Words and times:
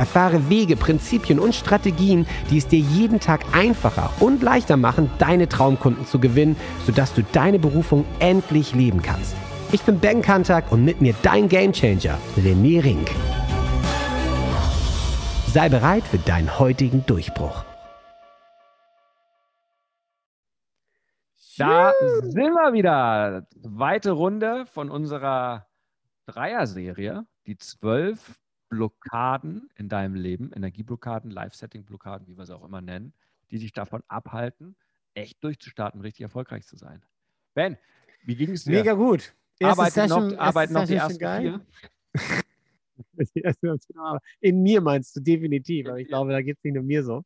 Erfahre 0.00 0.48
Wege, 0.48 0.76
Prinzipien 0.76 1.38
und 1.38 1.54
Strategien, 1.54 2.26
die 2.50 2.56
es 2.56 2.66
dir 2.66 2.78
jeden 2.78 3.20
Tag 3.20 3.44
einfacher 3.52 4.10
und 4.18 4.42
leichter 4.42 4.78
machen, 4.78 5.10
deine 5.18 5.46
Traumkunden 5.46 6.06
zu 6.06 6.18
gewinnen, 6.18 6.56
sodass 6.86 7.12
du 7.12 7.22
deine 7.22 7.58
Berufung 7.58 8.06
endlich 8.18 8.74
leben 8.74 9.02
kannst. 9.02 9.36
Ich 9.72 9.82
bin 9.82 10.00
Ben 10.00 10.22
Kantak 10.22 10.72
und 10.72 10.86
mit 10.86 11.02
mir 11.02 11.14
dein 11.22 11.50
Gamechanger, 11.50 12.16
René 12.38 12.82
Rink. 12.82 13.10
Sei 15.48 15.68
bereit 15.68 16.04
für 16.04 16.16
deinen 16.16 16.58
heutigen 16.58 17.04
Durchbruch. 17.04 17.62
Da 21.58 21.92
sind 22.22 22.54
wir 22.54 22.72
wieder. 22.72 23.46
Zweite 23.60 24.12
Runde 24.12 24.64
von 24.64 24.90
unserer 24.90 25.66
Dreier-Serie. 26.24 27.26
Die 27.46 27.58
zwölf 27.58 28.40
Blockaden 28.70 29.68
in 29.76 29.88
deinem 29.88 30.14
Leben, 30.14 30.52
Energieblockaden, 30.54 31.30
Live-Setting-Blockaden, 31.30 32.26
wie 32.28 32.38
wir 32.38 32.46
sie 32.46 32.56
auch 32.56 32.64
immer 32.64 32.80
nennen, 32.80 33.12
die 33.50 33.58
dich 33.58 33.72
davon 33.72 34.02
abhalten, 34.08 34.76
echt 35.14 35.42
durchzustarten, 35.44 36.00
richtig 36.00 36.22
erfolgreich 36.22 36.66
zu 36.66 36.76
sein. 36.76 37.02
Ben, 37.54 37.76
wie 38.24 38.36
ging 38.36 38.52
es 38.52 38.64
dir? 38.64 38.78
Mega 38.78 38.94
gut. 38.94 39.34
Arbeiten 39.62 40.08
noch, 40.08 40.38
arbeiten 40.38 40.72
noch 40.72 40.86
die 40.86 40.94
ersten 40.94 41.18
vier? 41.18 41.60
In 44.40 44.62
mir 44.62 44.80
meinst 44.80 45.14
du 45.16 45.20
definitiv, 45.20 45.88
aber 45.88 45.98
ich 45.98 46.08
glaube, 46.08 46.32
da 46.32 46.40
geht 46.40 46.56
es 46.56 46.64
nicht 46.64 46.74
nur 46.74 46.84
mir 46.84 47.02
so. 47.02 47.24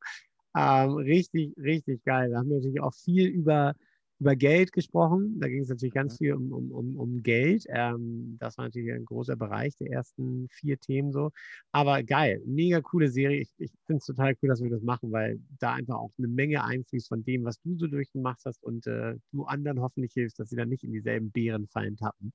Ähm, 0.56 0.94
richtig, 0.94 1.54
richtig 1.58 2.02
geil. 2.04 2.30
Da 2.30 2.38
haben 2.38 2.48
wir 2.48 2.56
natürlich 2.56 2.80
auch 2.80 2.94
viel 2.94 3.26
über 3.26 3.74
über 4.20 4.36
Geld 4.36 4.72
gesprochen. 4.72 5.38
Da 5.40 5.48
ging 5.48 5.62
es 5.62 5.68
natürlich 5.68 5.94
ganz 5.94 6.18
viel 6.18 6.34
um, 6.34 6.52
um, 6.52 6.70
um, 6.70 6.96
um 6.96 7.22
Geld. 7.22 7.64
Ähm, 7.68 8.36
das 8.38 8.56
war 8.58 8.66
natürlich 8.66 8.92
ein 8.92 9.04
großer 9.04 9.36
Bereich 9.36 9.76
der 9.76 9.90
ersten 9.90 10.48
vier 10.50 10.78
Themen 10.78 11.12
so. 11.12 11.30
Aber 11.72 12.02
geil, 12.02 12.42
mega 12.46 12.80
coole 12.80 13.08
Serie. 13.08 13.40
Ich, 13.40 13.50
ich 13.58 13.72
finde 13.86 13.98
es 13.98 14.06
total 14.06 14.34
cool, 14.42 14.48
dass 14.48 14.62
wir 14.62 14.70
das 14.70 14.82
machen, 14.82 15.12
weil 15.12 15.40
da 15.58 15.74
einfach 15.74 15.96
auch 15.96 16.12
eine 16.18 16.28
Menge 16.28 16.64
einfließt 16.64 17.08
von 17.08 17.24
dem, 17.24 17.44
was 17.44 17.60
du 17.60 17.76
so 17.76 17.86
durchgemacht 17.86 18.40
hast 18.44 18.62
und 18.62 18.86
äh, 18.86 19.16
du 19.32 19.44
anderen 19.44 19.80
hoffentlich 19.80 20.12
hilfst, 20.12 20.38
dass 20.38 20.48
sie 20.48 20.56
dann 20.56 20.68
nicht 20.68 20.84
in 20.84 20.92
dieselben 20.92 21.30
Bärenfallen 21.30 21.96
tappen. 21.96 22.32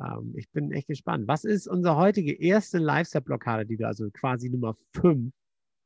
Ähm, 0.00 0.34
ich 0.36 0.50
bin 0.50 0.72
echt 0.72 0.88
gespannt. 0.88 1.28
Was 1.28 1.44
ist 1.44 1.66
unsere 1.66 1.96
heutige 1.96 2.32
erste 2.32 2.78
Lifestyle-Blockade, 2.78 3.66
die 3.66 3.76
du 3.76 3.86
also 3.86 4.10
quasi 4.10 4.48
Nummer 4.48 4.74
5 4.94 5.32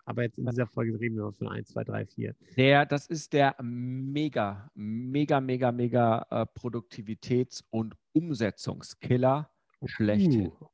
aber 0.05 0.23
jetzt 0.23 0.39
in 0.39 0.47
dieser 0.47 0.67
Folge 0.67 0.99
reden 1.01 1.17
wir 1.17 1.33
von 1.33 1.49
1, 1.49 1.69
2, 1.69 1.85
3, 1.85 2.07
4. 2.07 2.35
Der, 2.57 2.87
das 2.87 3.07
ist 3.07 3.33
der 3.33 3.57
mega, 3.63 4.71
mega, 4.75 5.41
mega, 5.41 5.73
mega 5.73 6.27
äh, 6.31 6.47
Produktivitäts- 6.59 7.65
und 7.71 7.97
Umsetzungskiller 8.13 9.51
schlechthin. 9.87 10.49
Uh, 10.49 10.69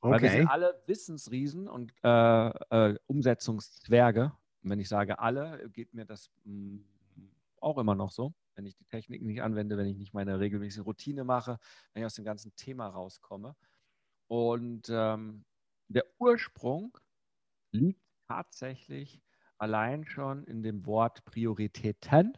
okay. 0.00 0.12
Weil 0.12 0.22
wir 0.22 0.30
sind 0.30 0.48
alle 0.48 0.82
Wissensriesen 0.86 1.68
und 1.68 1.92
äh, 2.02 2.48
äh, 2.48 2.98
Umsetzungszwerge. 3.06 4.32
Und 4.62 4.70
wenn 4.70 4.80
ich 4.80 4.88
sage 4.88 5.18
alle, 5.18 5.68
geht 5.70 5.92
mir 5.92 6.04
das 6.04 6.30
mh, 6.44 6.78
mm, 6.78 6.84
auch 7.60 7.78
immer 7.78 7.94
noch 7.94 8.12
so. 8.12 8.34
Wenn 8.54 8.66
ich 8.66 8.76
die 8.76 8.84
Techniken 8.84 9.26
nicht 9.26 9.42
anwende, 9.42 9.76
wenn 9.76 9.86
ich 9.86 9.96
nicht 9.96 10.14
meine 10.14 10.38
regelmäßige 10.38 10.84
Routine 10.84 11.24
mache, 11.24 11.58
wenn 11.92 12.02
ich 12.02 12.06
aus 12.06 12.14
dem 12.14 12.24
ganzen 12.24 12.54
Thema 12.54 12.86
rauskomme. 12.86 13.56
Und 14.28 14.88
ähm, 14.90 15.44
der 15.88 16.04
Ursprung 16.18 16.96
liegt 17.72 18.05
tatsächlich 18.28 19.20
allein 19.58 20.04
schon 20.04 20.44
in 20.44 20.62
dem 20.62 20.86
Wort 20.86 21.24
Prioritäten. 21.24 22.32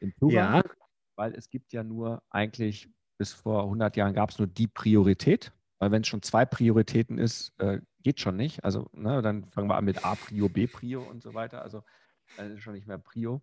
Im 0.00 0.12
Plural, 0.14 0.62
ja. 0.66 0.74
Weil 1.16 1.34
es 1.34 1.48
gibt 1.48 1.72
ja 1.72 1.82
nur 1.82 2.22
eigentlich, 2.30 2.88
bis 3.18 3.32
vor 3.32 3.64
100 3.64 3.96
Jahren 3.96 4.14
gab 4.14 4.30
es 4.30 4.38
nur 4.38 4.46
die 4.46 4.66
Priorität. 4.66 5.52
Weil 5.78 5.90
wenn 5.90 6.02
es 6.02 6.08
schon 6.08 6.22
zwei 6.22 6.44
Prioritäten 6.44 7.18
ist, 7.18 7.52
äh, 7.58 7.80
geht 8.02 8.20
schon 8.20 8.36
nicht. 8.36 8.64
Also 8.64 8.88
ne, 8.92 9.20
dann 9.22 9.50
fangen 9.50 9.68
wir 9.68 9.76
an 9.76 9.84
mit 9.84 10.04
A-Prio, 10.04 10.48
B-Prio 10.48 11.02
und 11.02 11.22
so 11.22 11.34
weiter. 11.34 11.62
Also 11.62 11.82
dann 12.36 12.52
ist 12.52 12.62
schon 12.62 12.74
nicht 12.74 12.86
mehr 12.86 12.98
Prio. 12.98 13.42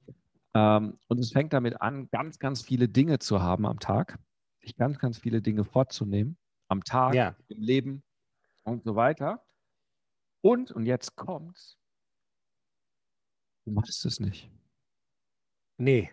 Ähm, 0.55 0.97
und 1.07 1.19
es 1.19 1.31
fängt 1.31 1.53
damit 1.53 1.81
an, 1.81 2.09
ganz, 2.11 2.39
ganz 2.39 2.61
viele 2.61 2.87
Dinge 2.87 3.19
zu 3.19 3.41
haben 3.41 3.65
am 3.65 3.79
Tag, 3.79 4.19
sich 4.61 4.75
ganz, 4.75 4.99
ganz 4.99 5.17
viele 5.17 5.41
Dinge 5.41 5.63
vorzunehmen 5.63 6.37
am 6.67 6.83
Tag, 6.83 7.13
ja. 7.13 7.35
im 7.47 7.61
Leben 7.61 8.03
und 8.63 8.83
so 8.83 8.95
weiter. 8.95 9.43
Und, 10.43 10.71
und 10.71 10.85
jetzt 10.85 11.15
kommt's, 11.15 11.79
du 13.65 13.71
machst 13.71 14.05
es 14.05 14.19
nicht. 14.19 14.51
Nee. 15.77 16.11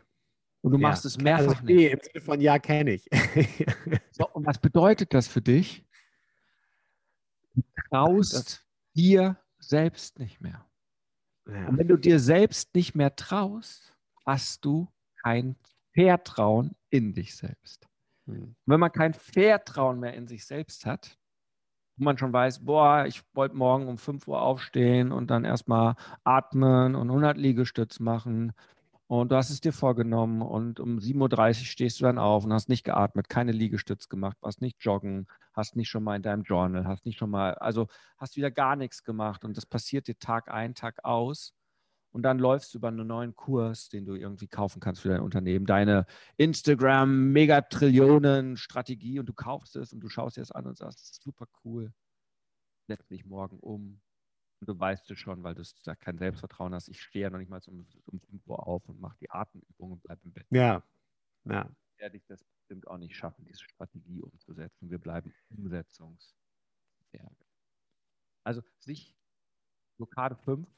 Und 0.63 0.73
du 0.73 0.79
ja. 0.79 0.89
machst 0.89 1.05
es 1.05 1.19
mehrfach 1.19 1.49
also, 1.49 1.65
nee, 1.65 1.75
nicht. 1.75 1.93
im 1.93 2.01
Sinne 2.01 2.25
von 2.25 2.41
ja, 2.41 2.59
kenne 2.61 2.93
ich. 2.93 3.09
so, 4.13 4.29
und 4.29 4.47
was 4.47 4.61
bedeutet 4.61 5.15
das 5.15 5.27
für 5.27 5.43
dich? 5.43 5.85
Du 7.55 7.63
traust 7.89 8.65
dir 8.95 9.37
selbst 9.59 10.21
nicht 10.21 10.41
mehr. 10.41 10.65
Ja. 11.49 11.67
Und 11.67 11.79
wenn 11.79 11.89
du 11.89 11.97
dir 11.97 12.21
selbst 12.21 12.73
nicht 12.77 12.95
mehr 12.95 13.17
traust, 13.17 13.97
hast 14.25 14.65
du 14.65 14.93
kein 15.25 15.57
Vertrauen 15.93 16.77
in 16.91 17.15
dich 17.15 17.35
selbst. 17.35 17.89
Hm. 18.27 18.55
Wenn 18.65 18.81
man 18.81 18.93
kein 18.93 19.13
Vertrauen 19.13 19.99
mehr 19.99 20.15
in 20.15 20.29
sich 20.29 20.47
selbst 20.47 20.87
hat, 20.87 21.20
wo 22.01 22.05
man 22.05 22.19
schon 22.19 22.33
weiß, 22.33 22.65
boah, 22.65 23.05
ich 23.07 23.23
wollte 23.35 23.57
morgen 23.57 23.87
um 23.87 23.99
5 23.99 24.27
Uhr 24.27 24.41
aufstehen 24.43 25.13
und 25.13 25.31
dann 25.31 25.45
erstmal 25.45 25.95
atmen 26.25 26.95
und 26.95 27.09
100 27.11 27.37
Liegestütz 27.37 28.01
machen. 28.01 28.53
Und 29.07 29.33
du 29.33 29.37
hast 29.37 29.51
es 29.51 29.61
dir 29.61 29.73
vorgenommen 29.73 30.41
und 30.43 30.81
um 30.81 30.99
7.30 30.99 31.61
Uhr 31.61 31.67
stehst 31.67 32.01
du 32.01 32.05
dann 32.05 32.19
auf 32.19 32.45
und 32.45 32.53
hast 32.53 32.69
nicht 32.69 32.85
geatmet, 32.85 33.29
keine 33.29 33.53
Liegestütz 33.53 34.09
gemacht, 34.09 34.37
warst 34.41 34.63
nicht 34.63 34.79
joggen, 34.81 35.27
hast 35.53 35.77
nicht 35.77 35.89
schon 35.91 36.05
mal 36.05 36.17
in 36.17 36.23
deinem 36.23 36.43
Journal, 36.45 36.87
hast 36.87 37.05
nicht 37.07 37.19
schon 37.19 37.31
mal, 37.31 37.55
also 37.55 37.89
hast 38.19 38.37
wieder 38.37 38.51
gar 38.51 38.77
nichts 38.77 39.03
gemacht 39.05 39.45
und 39.45 39.57
das 39.57 39.67
passiert 39.67 40.07
dir 40.09 40.19
Tag 40.19 40.51
ein, 40.51 40.75
Tag 40.75 41.05
aus 41.05 41.55
und 42.13 42.23
dann 42.23 42.39
läufst 42.39 42.73
du 42.75 42.79
über 42.79 42.89
einen 42.89 43.07
neuen 43.07 43.37
Kurs, 43.37 43.89
den 43.89 44.05
du 44.05 44.15
irgendwie 44.15 44.49
kaufen 44.49 44.81
kannst 44.81 45.03
für 45.03 45.11
dein 45.11 45.21
Unternehmen, 45.21 45.67
deine 45.67 46.07
Instagram-Megatrillionen-Strategie 46.39 49.21
und 49.21 49.27
du 49.27 49.33
kaufst 49.33 49.77
es 49.77 49.93
und 49.93 50.01
du 50.01 50.09
schaust 50.09 50.37
dir 50.37 50.41
das 50.41 50.51
an 50.51 50.67
und 50.67 50.77
sagst, 50.77 51.01
das 51.01 51.13
ist 51.13 51.23
super 51.23 51.47
cool, 51.65 51.93
setz 52.89 53.09
mich 53.11 53.25
morgen 53.25 53.61
um. 53.61 54.01
Und 54.61 54.69
du 54.69 54.77
weißt 54.79 55.11
es 55.11 55.19
schon, 55.19 55.43
weil 55.43 55.55
du 55.55 55.63
da 55.85 55.95
kein 55.95 56.19
Selbstvertrauen 56.19 56.75
hast. 56.75 56.89
Ich 56.89 57.01
stehe 57.01 57.23
ja 57.23 57.31
noch 57.31 57.39
nicht 57.39 57.49
mal 57.49 57.63
um, 57.67 57.87
um 58.07 58.21
5 58.21 58.47
Uhr 58.47 58.67
auf 58.67 58.87
und 58.89 59.01
mache 59.01 59.17
die 59.21 59.31
Atemübung 59.31 59.93
und 59.93 60.03
bleibe 60.03 60.21
im 60.25 60.33
Bett. 60.33 60.47
Ja, 60.51 60.83
ja. 61.45 61.71
Werde 61.97 62.19
ich 62.19 62.27
das 62.27 62.45
bestimmt 62.45 62.87
auch 62.89 62.99
nicht 62.99 63.17
schaffen, 63.17 63.47
diese 63.47 63.61
Strategie 63.61 64.21
umzusetzen. 64.21 64.91
Wir 64.91 64.99
bleiben 64.99 65.33
Umsetzungsberge. 65.49 66.35
Also 68.45 68.63
sich 68.81 69.17
Blockade 69.97 70.37
5 70.37 70.69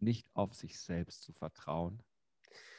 nicht 0.00 0.28
auf 0.34 0.54
sich 0.54 0.78
selbst 0.78 1.22
zu 1.22 1.32
vertrauen. 1.32 2.02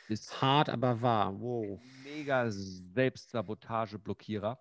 Ist 0.07 0.41
hart, 0.41 0.69
aber 0.69 1.01
wahr. 1.01 1.39
Wow. 1.39 1.81
Mega 2.03 2.51
Selbstsabotage-Blockierer. 2.51 4.59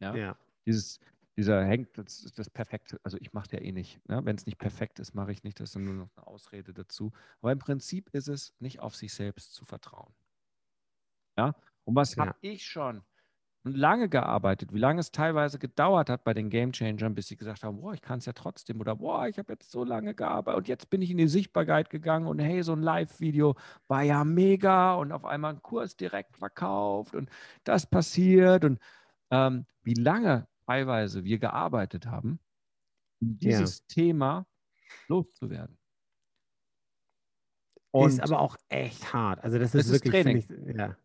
Ja? 0.00 0.14
ja. 0.14 0.36
Dieses, 0.66 1.00
dieser 1.36 1.64
hängt, 1.64 1.96
das 1.96 2.20
ist 2.20 2.38
das 2.38 2.50
Perfekte. 2.50 3.00
Also 3.02 3.16
ich 3.20 3.32
mache 3.32 3.48
ja 3.52 3.60
eh 3.60 3.72
nicht. 3.72 4.06
Ne? 4.08 4.22
Wenn 4.24 4.36
es 4.36 4.44
nicht 4.46 4.58
perfekt 4.58 4.98
ist, 4.98 5.14
mache 5.14 5.32
ich 5.32 5.42
nicht. 5.44 5.58
Das 5.60 5.70
ist 5.70 5.76
nur 5.76 5.94
noch 5.94 6.10
eine 6.16 6.26
Ausrede 6.26 6.74
dazu. 6.74 7.12
Aber 7.40 7.52
im 7.52 7.58
Prinzip 7.58 8.10
ist 8.10 8.28
es, 8.28 8.54
nicht 8.58 8.80
auf 8.80 8.94
sich 8.94 9.14
selbst 9.14 9.54
zu 9.54 9.64
vertrauen. 9.64 10.14
Ja. 11.38 11.54
Und 11.84 11.94
was 11.94 12.16
ja. 12.16 12.26
habe 12.26 12.36
ich 12.40 12.66
schon 12.66 13.02
und 13.66 13.76
lange 13.76 14.08
gearbeitet, 14.08 14.72
wie 14.72 14.78
lange 14.78 15.00
es 15.00 15.10
teilweise 15.10 15.58
gedauert 15.58 16.08
hat 16.08 16.22
bei 16.22 16.32
den 16.32 16.50
Game 16.50 16.70
Changern, 16.70 17.16
bis 17.16 17.26
sie 17.26 17.36
gesagt 17.36 17.64
haben, 17.64 17.80
boah, 17.80 17.94
ich 17.94 18.00
kann 18.00 18.20
es 18.20 18.26
ja 18.26 18.32
trotzdem 18.32 18.80
oder 18.80 18.94
boah, 18.94 19.26
ich 19.26 19.38
habe 19.38 19.52
jetzt 19.54 19.72
so 19.72 19.82
lange 19.82 20.14
gearbeitet 20.14 20.56
und 20.56 20.68
jetzt 20.68 20.88
bin 20.88 21.02
ich 21.02 21.10
in 21.10 21.16
die 21.16 21.26
Sichtbarkeit 21.26 21.90
gegangen 21.90 22.28
und 22.28 22.38
hey, 22.38 22.62
so 22.62 22.74
ein 22.74 22.82
Live-Video 22.82 23.56
war 23.88 24.02
ja 24.02 24.22
mega 24.22 24.94
und 24.94 25.10
auf 25.10 25.24
einmal 25.24 25.54
ein 25.54 25.62
Kurs 25.62 25.96
direkt 25.96 26.36
verkauft 26.36 27.16
und 27.16 27.28
das 27.64 27.90
passiert 27.90 28.64
und 28.64 28.78
ähm, 29.32 29.66
wie 29.82 29.94
lange 29.94 30.46
teilweise 30.66 31.24
wir 31.24 31.40
gearbeitet 31.40 32.06
haben, 32.06 32.38
um 33.20 33.36
dieses 33.36 33.78
ja. 33.78 33.84
Thema 33.88 34.46
loszuwerden. 35.08 35.76
Und 37.90 38.10
ist 38.10 38.20
aber 38.20 38.38
auch 38.38 38.56
echt 38.68 39.12
hart. 39.12 39.42
Also 39.42 39.58
das 39.58 39.74
ist, 39.74 39.90
wirklich, 39.90 40.12
Training. 40.12 40.36
Ich, 40.36 40.76
ja. 40.76 40.96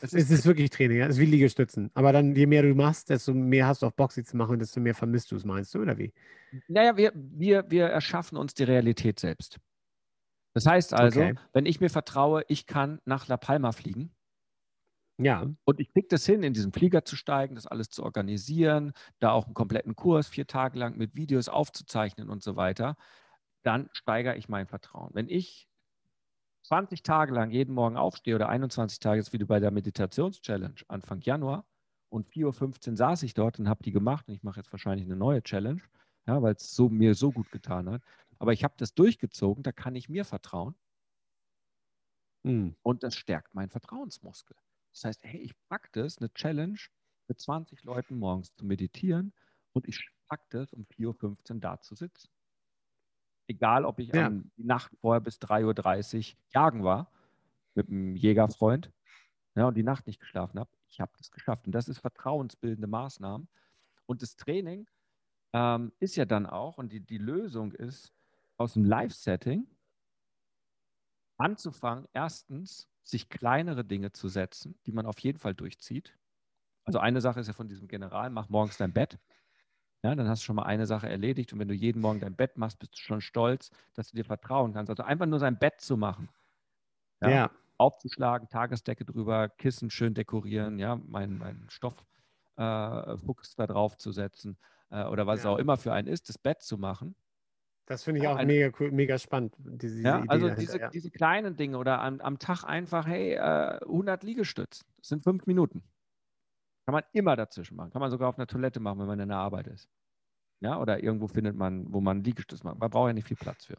Es 0.00 0.12
ist, 0.12 0.30
es 0.30 0.40
ist 0.40 0.46
wirklich 0.46 0.70
Training, 0.70 0.98
ja? 0.98 1.06
es 1.06 1.16
ist 1.16 1.20
wie 1.20 1.26
Liegestützen. 1.26 1.90
Aber 1.94 2.12
dann, 2.12 2.34
je 2.34 2.46
mehr 2.46 2.62
du 2.62 2.74
machst, 2.74 3.10
desto 3.10 3.32
mehr 3.34 3.66
hast 3.66 3.82
du 3.82 3.86
auch 3.86 3.92
Boxy 3.92 4.24
zu 4.24 4.36
machen, 4.36 4.58
desto 4.58 4.80
mehr 4.80 4.94
vermisst 4.94 5.30
du 5.30 5.36
es, 5.36 5.44
meinst 5.44 5.74
du, 5.74 5.80
oder 5.80 5.96
wie? 5.98 6.12
Naja, 6.66 6.96
wir, 6.96 7.12
wir, 7.14 7.70
wir 7.70 7.86
erschaffen 7.86 8.36
uns 8.36 8.54
die 8.54 8.64
Realität 8.64 9.20
selbst. 9.20 9.58
Das 10.54 10.66
heißt 10.66 10.92
also, 10.92 11.20
okay. 11.20 11.34
wenn 11.52 11.66
ich 11.66 11.80
mir 11.80 11.88
vertraue, 11.88 12.44
ich 12.48 12.66
kann 12.66 13.00
nach 13.04 13.28
La 13.28 13.36
Palma 13.36 13.72
fliegen. 13.72 14.14
Ja. 15.18 15.46
Und 15.64 15.80
ich 15.80 15.92
kriege 15.92 16.08
das 16.08 16.26
hin, 16.26 16.42
in 16.42 16.52
diesen 16.52 16.72
Flieger 16.72 17.04
zu 17.04 17.16
steigen, 17.16 17.54
das 17.54 17.66
alles 17.66 17.88
zu 17.90 18.02
organisieren, 18.02 18.92
da 19.18 19.30
auch 19.30 19.46
einen 19.46 19.54
kompletten 19.54 19.94
Kurs 19.94 20.28
vier 20.28 20.46
Tage 20.46 20.78
lang 20.78 20.96
mit 20.96 21.14
Videos 21.14 21.48
aufzuzeichnen 21.48 22.28
und 22.28 22.42
so 22.42 22.56
weiter. 22.56 22.96
Dann 23.62 23.88
steigere 23.92 24.36
ich 24.36 24.48
mein 24.48 24.66
Vertrauen. 24.66 25.10
Wenn 25.14 25.28
ich 25.28 25.68
20 26.64 27.02
Tage 27.02 27.34
lang 27.34 27.50
jeden 27.50 27.74
Morgen 27.74 27.96
aufstehe 27.96 28.34
oder 28.34 28.48
21 28.48 28.98
Tage, 29.00 29.20
jetzt 29.20 29.32
wie 29.32 29.38
bei 29.38 29.60
der 29.60 29.70
Meditations-Challenge 29.70 30.74
Anfang 30.88 31.20
Januar 31.20 31.66
und 32.08 32.28
4.15 32.28 32.90
Uhr 32.90 32.96
saß 32.96 33.22
ich 33.24 33.34
dort 33.34 33.58
und 33.58 33.68
habe 33.68 33.82
die 33.82 33.92
gemacht 33.92 34.28
und 34.28 34.34
ich 34.34 34.42
mache 34.42 34.60
jetzt 34.60 34.72
wahrscheinlich 34.72 35.06
eine 35.06 35.16
neue 35.16 35.42
Challenge, 35.42 35.82
ja, 36.26 36.40
weil 36.42 36.54
es 36.54 36.74
so, 36.74 36.88
mir 36.88 37.14
so 37.14 37.32
gut 37.32 37.50
getan 37.50 37.90
hat. 37.90 38.02
Aber 38.38 38.52
ich 38.52 38.64
habe 38.64 38.74
das 38.76 38.94
durchgezogen, 38.94 39.62
da 39.62 39.72
kann 39.72 39.94
ich 39.94 40.08
mir 40.08 40.24
vertrauen. 40.24 40.74
Mhm. 42.44 42.76
Und 42.82 43.02
das 43.02 43.14
stärkt 43.14 43.54
meinen 43.54 43.70
Vertrauensmuskel. 43.70 44.56
Das 44.92 45.04
heißt, 45.04 45.24
hey, 45.24 45.40
ich 45.40 45.54
packe 45.68 45.88
das, 45.92 46.18
eine 46.18 46.32
Challenge 46.32 46.78
mit 47.28 47.40
20 47.40 47.82
Leuten 47.84 48.18
morgens 48.18 48.54
zu 48.54 48.64
meditieren 48.66 49.32
und 49.72 49.88
ich 49.88 50.06
packe 50.28 50.46
das, 50.50 50.72
um 50.72 50.84
4.15 50.84 51.54
Uhr 51.54 51.60
da 51.60 51.80
zu 51.80 51.94
sitzen. 51.94 52.28
Egal, 53.52 53.84
ob 53.84 53.98
ich 53.98 54.12
ja. 54.12 54.28
um, 54.28 54.50
die 54.56 54.64
Nacht 54.64 54.92
vorher 55.00 55.20
bis 55.20 55.38
3.30 55.38 56.32
Uhr 56.32 56.38
jagen 56.54 56.84
war 56.84 57.10
mit 57.74 57.88
einem 57.88 58.16
Jägerfreund 58.16 58.90
ja, 59.54 59.66
und 59.66 59.74
die 59.76 59.82
Nacht 59.82 60.06
nicht 60.06 60.20
geschlafen 60.20 60.58
habe. 60.58 60.70
Ich 60.88 61.00
habe 61.00 61.12
das 61.18 61.30
geschafft. 61.30 61.66
Und 61.66 61.72
das 61.72 61.88
ist 61.88 61.98
vertrauensbildende 61.98 62.86
Maßnahmen. 62.86 63.48
Und 64.06 64.22
das 64.22 64.36
Training 64.36 64.86
ähm, 65.52 65.92
ist 65.98 66.16
ja 66.16 66.24
dann 66.24 66.46
auch, 66.46 66.78
und 66.78 66.92
die, 66.92 67.00
die 67.00 67.18
Lösung 67.18 67.72
ist, 67.72 68.12
aus 68.56 68.74
dem 68.74 68.84
Live-Setting 68.84 69.66
anzufangen, 71.38 72.06
erstens 72.12 72.88
sich 73.02 73.28
kleinere 73.28 73.84
Dinge 73.84 74.12
zu 74.12 74.28
setzen, 74.28 74.78
die 74.86 74.92
man 74.92 75.06
auf 75.06 75.18
jeden 75.18 75.38
Fall 75.38 75.54
durchzieht. 75.54 76.16
Also 76.84 76.98
eine 76.98 77.20
Sache 77.20 77.40
ist 77.40 77.48
ja 77.48 77.52
von 77.52 77.68
diesem 77.68 77.88
General, 77.88 78.30
mach 78.30 78.48
morgens 78.48 78.76
dein 78.76 78.92
Bett. 78.92 79.18
Ja, 80.02 80.14
dann 80.16 80.28
hast 80.28 80.42
du 80.42 80.46
schon 80.46 80.56
mal 80.56 80.64
eine 80.64 80.86
Sache 80.86 81.08
erledigt 81.08 81.52
und 81.52 81.60
wenn 81.60 81.68
du 81.68 81.74
jeden 81.74 82.00
Morgen 82.00 82.18
dein 82.18 82.34
Bett 82.34 82.58
machst, 82.58 82.80
bist 82.80 82.94
du 82.94 82.98
schon 82.98 83.20
stolz, 83.20 83.70
dass 83.94 84.10
du 84.10 84.16
dir 84.16 84.24
vertrauen 84.24 84.72
kannst. 84.72 84.90
Also 84.90 85.04
einfach 85.04 85.26
nur 85.26 85.38
sein 85.38 85.58
Bett 85.58 85.80
zu 85.80 85.96
machen. 85.96 86.28
Ja. 87.20 87.30
ja. 87.30 87.50
Aufzuschlagen, 87.78 88.48
Tagesdecke 88.48 89.04
drüber, 89.04 89.48
Kissen 89.48 89.90
schön 89.90 90.14
dekorieren, 90.14 90.78
ja, 90.78 90.96
meinen 90.96 91.38
mein 91.38 91.66
Stofffuchs 91.68 93.52
äh, 93.52 93.56
da 93.56 93.66
drauf 93.66 93.96
zu 93.96 94.12
setzen 94.12 94.56
äh, 94.90 95.04
oder 95.04 95.26
was 95.26 95.42
ja. 95.42 95.50
es 95.50 95.54
auch 95.54 95.58
immer 95.58 95.76
für 95.76 95.92
einen 95.92 96.08
ist, 96.08 96.28
das 96.28 96.38
Bett 96.38 96.62
zu 96.62 96.78
machen. 96.78 97.14
Das 97.86 98.04
finde 98.04 98.20
ich 98.20 98.28
auch 98.28 98.42
mega 98.42 98.70
cool, 98.78 98.92
mega 98.92 99.18
spannend. 99.18 99.54
Diese, 99.58 100.02
ja, 100.02 100.22
also 100.28 100.50
diese, 100.50 100.78
ja. 100.78 100.90
diese, 100.90 101.10
kleinen 101.10 101.56
Dinge 101.56 101.78
oder 101.78 102.00
am, 102.00 102.20
am 102.20 102.38
Tag 102.38 102.64
einfach, 102.64 103.06
hey, 103.06 103.34
äh, 103.34 103.80
100 103.84 104.22
Liegestütz, 104.22 104.84
das 104.98 105.08
sind 105.08 105.24
fünf 105.24 105.46
Minuten. 105.46 105.82
Kann 106.84 106.92
man 106.94 107.04
immer 107.12 107.36
dazwischen 107.36 107.76
machen. 107.76 107.90
Kann 107.90 108.00
man 108.00 108.10
sogar 108.10 108.28
auf 108.28 108.38
einer 108.38 108.46
Toilette 108.46 108.80
machen, 108.80 108.98
wenn 108.98 109.06
man 109.06 109.20
in 109.20 109.28
der 109.28 109.38
Arbeit 109.38 109.68
ist. 109.68 109.88
Ja, 110.60 110.80
oder 110.80 111.02
irgendwo 111.02 111.28
findet 111.28 111.56
man, 111.56 111.92
wo 111.92 112.00
man 112.00 112.22
Liegestütz 112.22 112.62
macht. 112.62 112.78
Man 112.78 112.90
braucht 112.90 113.08
ja 113.08 113.12
nicht 113.12 113.26
viel 113.26 113.36
Platz 113.36 113.64
für. 113.66 113.78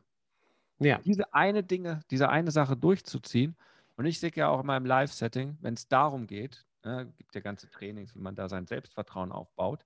Ja. 0.80 1.00
Diese 1.00 1.34
eine 1.34 1.64
Dinge, 1.64 2.02
diese 2.12 2.30
eine 2.30 2.52
Sache 2.52 2.76
durchzuziehen. 2.76 3.56
Und 3.96 4.06
ich 4.06 4.20
sehe 4.20 4.32
ja 4.36 4.50
auch 4.50 4.62
in 4.62 4.66
meinem 4.66 4.86
Live-Setting, 4.86 5.58
wenn 5.62 5.76
es 5.76 5.88
darum 5.88 6.28
geht, 6.28 6.66
äh, 6.84 7.06
gibt 7.18 7.36
ja 7.36 7.42
ganze 7.42 7.70
Trainings, 7.70 8.16
wie 8.16 8.20
man 8.20 8.36
da 8.36 8.50
sein 8.50 8.66
Selbstvertrauen 8.66 9.32
aufbaut. 9.32 9.86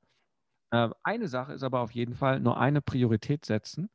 Äh, 0.72 0.90
eine 1.04 1.28
Sache 1.28 1.54
ist 1.54 1.64
aber 1.64 1.82
auf 1.82 1.92
jeden 1.92 2.16
Fall 2.16 2.40
nur 2.40 2.58
eine 2.58 2.82
Priorität 2.82 3.46
setzen 3.46 3.90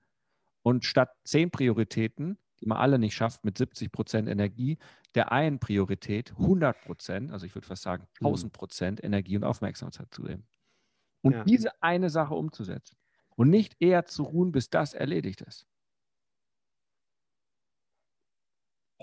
und 0.63 0.85
statt 0.85 1.11
zehn 1.25 1.51
Prioritäten, 1.51 2.39
die 2.63 2.67
man 2.67 2.79
alle 2.79 2.99
nicht 2.99 3.15
schafft, 3.15 3.45
mit 3.45 3.59
70 3.59 3.91
Prozent 3.91 4.29
Energie, 4.29 4.79
der 5.15 5.33
einen 5.33 5.59
Priorität 5.59 6.31
100 6.31 6.81
Prozent, 6.81 7.33
also 7.33 7.45
ich 7.45 7.55
würde 7.55 7.67
fast 7.67 7.83
sagen 7.83 8.07
1000 8.21 8.45
hm. 8.45 8.53
Prozent 8.53 9.05
Energie 9.05 9.37
und 9.37 9.45
Aufmerksamkeit 9.45 10.15
zu 10.15 10.23
geben. 10.23 10.47
Und 11.23 11.33
ja. 11.33 11.45
diese 11.45 11.83
eine 11.83 12.09
Sache 12.09 12.35
umzusetzen 12.35 12.97
und 13.37 13.51
nicht 13.51 13.77
eher 13.81 14.07
zu 14.07 14.23
ruhen, 14.23 14.53
bis 14.53 14.71
das 14.71 14.95
erledigt 14.95 15.41
ist. 15.43 15.67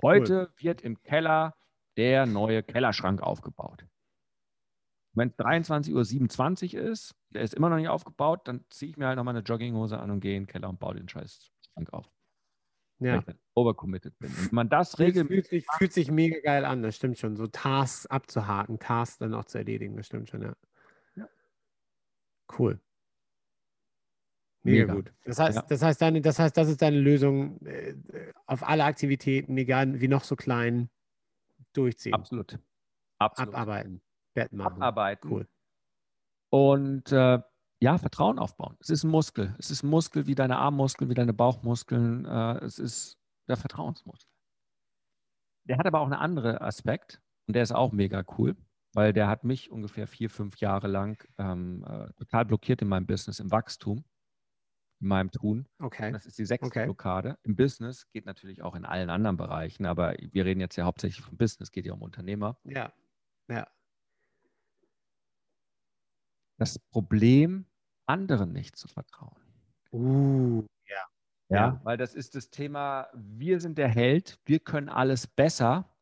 Heute 0.02 0.48
cool. 0.48 0.54
wird 0.58 0.82
im 0.82 1.02
Keller 1.02 1.56
der 1.98 2.26
neue 2.26 2.64
Kellerschrank 2.64 3.22
aufgebaut. 3.22 3.86
Wenn 5.14 5.30
es 5.30 5.36
23.27 5.36 6.76
Uhr 6.76 6.82
ist, 6.82 7.14
der 7.32 7.42
ist 7.42 7.54
immer 7.54 7.70
noch 7.70 7.76
nicht 7.76 7.90
aufgebaut, 7.90 8.48
dann 8.48 8.64
ziehe 8.70 8.92
ich 8.92 8.98
mir 8.98 9.08
halt 9.08 9.18
nochmal 9.18 9.36
eine 9.36 9.44
Jogginghose 9.44 10.00
an 10.00 10.12
und 10.12 10.22
gehe 10.22 10.38
in 10.38 10.44
den 10.44 10.48
Keller 10.48 10.70
und 10.70 10.80
baue 10.80 10.96
den 10.96 11.10
scheiß 11.10 11.52
Schrank 11.74 11.92
auf. 11.92 12.10
Ja. 13.00 13.14
Weil 13.14 13.20
ich 13.20 13.26
dann 13.26 13.40
overcommitted 13.56 14.18
bin. 14.20 14.30
Und 14.30 14.46
wenn 14.48 14.56
man 14.56 14.70
das 14.70 15.00
regelt. 15.00 15.28
Fühlt 15.28 15.48
sich, 15.48 15.66
fühlt 15.78 15.94
sich 15.94 16.12
mega 16.12 16.40
geil 16.42 16.66
an, 16.66 16.84
das 16.84 16.96
stimmt 16.96 17.18
schon. 17.18 17.36
So 17.36 17.48
Tasks 17.48 18.06
abzuhaken, 18.06 18.80
Tasks 18.80 19.18
dann 19.20 19.34
auch 19.34 19.46
zu 19.46 19.58
erledigen, 19.58 19.96
das 19.96 20.08
stimmt 20.08 20.30
schon, 20.30 20.42
ja. 20.42 20.54
ja. 21.16 21.28
Cool. 22.58 22.80
Mega, 24.64 24.82
mega, 24.82 24.94
gut. 24.96 25.14
Das 25.24 25.40
heißt, 25.40 25.56
ja. 25.56 25.62
das, 25.68 25.82
heißt 25.82 26.02
deine, 26.02 26.22
das 26.22 26.40
heißt, 26.40 26.58
das 26.58 26.68
ist 26.68 26.82
deine 26.82 27.00
Lösung 27.00 27.66
äh, 27.66 27.96
auf 28.46 28.68
alle 28.68 28.84
Aktivitäten, 28.84 29.58
egal 29.58 30.02
wie 30.02 30.08
noch 30.10 30.26
so 30.26 30.36
klein, 30.36 30.90
durchziehen. 31.74 32.14
Absolut. 32.14 32.60
Absolut. 33.18 33.54
Abarbeiten. 33.54 34.02
Bett 34.34 34.52
machen. 34.52 34.82
Abarbeiten. 34.82 35.32
Cool. 35.32 35.48
Und 36.50 37.12
äh, 37.12 37.40
ja, 37.82 37.98
Vertrauen 37.98 38.40
aufbauen. 38.40 38.76
Es 38.80 38.90
ist 38.90 39.04
ein 39.04 39.10
Muskel. 39.10 39.56
Es 39.58 39.72
ist 39.72 39.84
ein 39.84 39.90
Muskel 39.90 40.28
wie 40.28 40.36
deine 40.36 40.58
Armmuskeln, 40.58 41.10
wie 41.10 41.16
deine 41.16 41.34
Bauchmuskeln. 41.34 42.26
Äh, 42.26 42.58
es 42.66 42.78
ist 42.78 43.18
der 43.48 43.58
Vertrauensmuskel. 43.58 44.30
Der 45.66 45.78
hat 45.78 45.86
aber 45.86 46.00
auch 46.00 46.06
einen 46.06 46.14
anderen 46.14 46.58
Aspekt 46.58 47.22
und 47.48 47.56
der 47.56 47.64
ist 47.64 47.72
auch 47.72 47.92
mega 47.92 48.24
cool, 48.38 48.56
weil 48.94 49.14
der 49.14 49.28
hat 49.28 49.44
mich 49.44 49.72
ungefähr 49.72 50.08
vier, 50.08 50.30
fünf 50.30 50.58
Jahre 50.58 50.88
lang 50.88 51.24
ähm, 51.38 51.86
äh, 51.88 52.12
total 52.14 52.46
blockiert 52.46 52.82
in 52.82 52.88
meinem 52.88 53.06
Business, 53.06 53.40
im 53.40 53.52
Wachstum, 53.52 54.04
in 55.00 55.08
meinem 55.08 55.32
Tun. 55.32 55.68
Okay. 55.80 56.12
das 56.12 56.26
ist 56.26 56.38
die 56.38 56.46
sechste 56.46 56.68
okay. 56.68 56.86
Blockade. 56.86 57.38
Im 57.44 57.56
Business 57.56 58.10
geht 58.12 58.26
natürlich 58.26 58.62
auch 58.62 58.76
in 58.76 58.84
allen 58.84 59.10
anderen 59.10 59.38
Bereichen, 59.38 59.86
aber 59.86 60.16
wir 60.18 60.46
reden 60.46 60.60
jetzt 60.60 60.76
ja 60.76 60.86
hauptsächlich 60.86 61.24
vom 61.24 61.38
Business, 61.38 61.72
geht 61.72 61.86
ja 61.86 61.94
um 61.94 62.02
Unternehmer. 62.02 62.58
Ja, 62.64 62.92
ja 63.48 63.68
das 66.60 66.78
Problem, 66.78 67.66
anderen 68.10 68.52
nicht 68.52 68.76
zu 68.76 68.88
vertrauen. 68.88 69.40
Uh, 69.92 70.66
ja. 70.88 70.96
ja. 71.50 71.56
Ja, 71.56 71.82
weil 71.84 71.98
das 71.98 72.14
ist 72.16 72.36
das 72.36 72.50
Thema, 72.50 73.08
wir 73.14 73.60
sind 73.60 73.78
der 73.78 73.88
Held, 73.88 74.40
wir 74.46 74.60
können 74.60 74.90
alles 74.90 75.28
besser, 75.28 75.96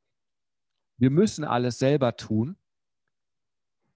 wir 0.98 1.12
müssen 1.12 1.44
alles 1.44 1.78
selber 1.80 2.16
tun. 2.18 2.58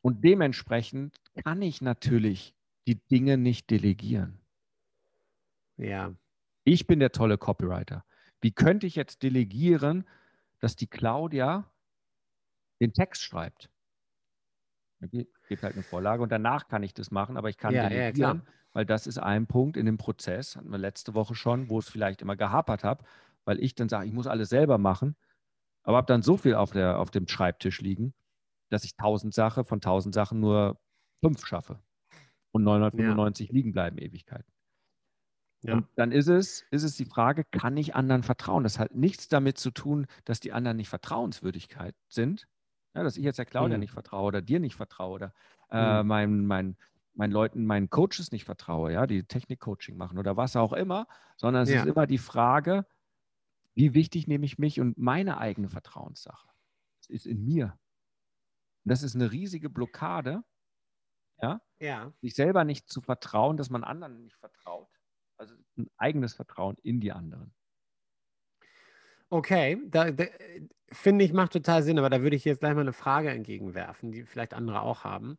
Und 0.02 0.24
dementsprechend 0.24 1.16
kann 1.44 1.62
ich 1.62 1.82
natürlich 1.82 2.56
die 2.88 2.96
Dinge 2.96 3.38
nicht 3.38 3.70
delegieren. 3.70 4.40
Ja. 5.78 6.14
Ich 6.64 6.88
bin 6.88 7.00
der 7.00 7.12
tolle 7.12 7.38
Copywriter. 7.38 8.04
Wie 8.42 8.52
könnte 8.52 8.88
ich 8.88 8.96
jetzt 8.96 9.24
delegieren, 9.24 10.08
dass 10.60 10.76
die 10.76 10.88
Claudia 10.88 11.72
den 12.80 12.94
Text 12.94 13.22
schreibt? 13.24 13.70
Gibt 15.10 15.64
halt 15.64 15.74
eine 15.74 15.84
Vorlage 15.84 16.22
und 16.22 16.32
danach 16.32 16.68
kann 16.68 16.84
ich 16.84 16.94
das 16.94 17.12
machen, 17.12 17.38
aber 17.38 17.50
ich 17.50 17.58
kann 17.58 17.74
ja, 17.74 17.90
delegieren, 17.90 18.44
ja, 18.46 18.54
weil 18.74 18.86
das 18.86 19.08
ist 19.08 19.18
ein 19.18 19.48
Punkt 19.48 19.78
in 19.78 19.86
dem 19.86 19.98
Prozess, 19.98 20.56
hatten 20.56 20.70
wir 20.70 20.78
letzte 20.78 21.14
Woche 21.14 21.36
schon, 21.36 21.70
wo 21.70 21.80
es 21.80 21.90
vielleicht 21.90 22.22
immer 22.22 22.36
gehapert 22.36 22.84
habe, 22.84 23.04
weil 23.46 23.60
ich 23.60 23.76
dann 23.76 23.90
sage, 23.90 24.08
ich 24.08 24.14
muss 24.14 24.28
alles 24.28 24.50
selber 24.50 24.78
machen, 24.78 25.16
aber 25.84 25.98
habe 25.98 26.08
dann 26.08 26.22
so 26.22 26.38
viel 26.38 26.56
auf, 26.56 26.72
der, 26.72 27.00
auf 27.00 27.12
dem 27.12 27.28
Schreibtisch 27.28 27.82
liegen, 27.82 28.14
dass 28.70 28.84
ich 28.84 28.96
tausend 28.96 29.34
Sachen 29.34 29.66
von 29.66 29.82
tausend 29.82 30.14
Sachen 30.14 30.40
nur 30.40 30.80
fünf 31.22 31.46
schaffe 31.46 31.80
und 32.52 32.64
995 32.64 33.50
ja. 33.50 33.54
liegen 33.54 33.72
bleiben 33.72 33.98
Ewigkeiten. 33.98 34.52
Ja. 35.64 35.76
Und 35.76 35.88
dann 35.96 36.12
ist 36.12 36.28
es, 36.28 36.66
ist 36.72 36.84
es 36.84 36.96
die 36.96 37.06
Frage, 37.06 37.44
kann 37.44 37.78
ich 37.78 37.96
anderen 37.96 38.24
vertrauen? 38.24 38.64
Das 38.64 38.80
hat 38.80 38.96
nichts 38.96 39.28
damit 39.28 39.58
zu 39.58 39.72
tun, 39.72 40.08
dass 40.26 40.40
die 40.40 40.54
anderen 40.54 40.78
nicht 40.78 40.90
vertrauenswürdigkeit 40.90 41.96
sind, 42.08 42.48
ja, 42.94 43.04
dass 43.04 43.18
ich 43.18 43.24
jetzt 43.24 43.40
der 43.40 43.46
Claudia 43.46 43.78
mhm. 43.78 43.82
nicht 43.82 43.92
vertraue 43.92 44.28
oder 44.28 44.42
dir 44.42 44.60
nicht 44.60 44.76
vertraue 44.76 45.14
oder 45.14 45.34
äh, 45.70 46.02
mhm. 46.02 46.08
meinen, 46.08 46.46
meinen, 46.46 46.78
meinen 47.14 47.32
Leuten, 47.32 47.66
meinen 47.66 47.90
Coaches 47.90 48.32
nicht 48.32 48.46
vertraue, 48.46 48.92
ja, 48.94 49.08
die 49.08 49.24
Technik-Coaching 49.24 49.98
machen 49.98 50.18
oder 50.18 50.38
was 50.38 50.56
auch 50.56 50.74
immer, 50.74 51.08
sondern 51.38 51.64
es 51.64 51.70
ja. 51.70 51.82
ist 51.82 51.88
immer 51.88 52.08
die 52.08 52.18
Frage, 52.18 52.86
wie 53.74 53.94
wichtig 53.94 54.28
nehme 54.28 54.46
ich 54.46 54.58
mich 54.58 54.80
und 54.80 54.98
meine 54.98 55.38
eigene 55.38 55.70
Vertrauenssache? 55.70 56.50
Es 57.02 57.10
ist 57.10 57.26
in 57.26 57.44
mir. 57.46 57.78
Und 58.84 58.92
das 58.92 59.04
ist 59.04 59.16
eine 59.16 59.32
riesige 59.32 59.70
Blockade, 59.70 60.44
ja? 61.42 61.62
ja, 61.80 62.12
sich 62.22 62.36
selber 62.36 62.64
nicht 62.64 62.90
zu 62.90 63.02
vertrauen, 63.02 63.58
dass 63.58 63.70
man 63.70 63.84
anderen 63.84 64.24
nicht 64.24 64.36
vertraut. 64.36 64.90
Also 65.38 65.56
ein 65.78 65.90
eigenes 65.98 66.34
Vertrauen 66.34 66.78
in 66.84 67.00
die 67.00 67.12
anderen. 67.12 67.54
Okay, 69.32 69.78
da, 69.86 70.12
da 70.12 70.26
finde 70.92 71.24
ich, 71.24 71.32
macht 71.32 71.54
total 71.54 71.84
Sinn, 71.84 71.98
aber 71.98 72.10
da 72.10 72.22
würde 72.22 72.36
ich 72.36 72.44
jetzt 72.44 72.60
gleich 72.60 72.76
mal 72.76 72.82
eine 72.82 72.92
Frage 72.92 73.30
entgegenwerfen, 73.30 74.12
die 74.12 74.26
vielleicht 74.26 74.54
andere 74.54 74.82
auch 74.82 75.06
haben. 75.06 75.38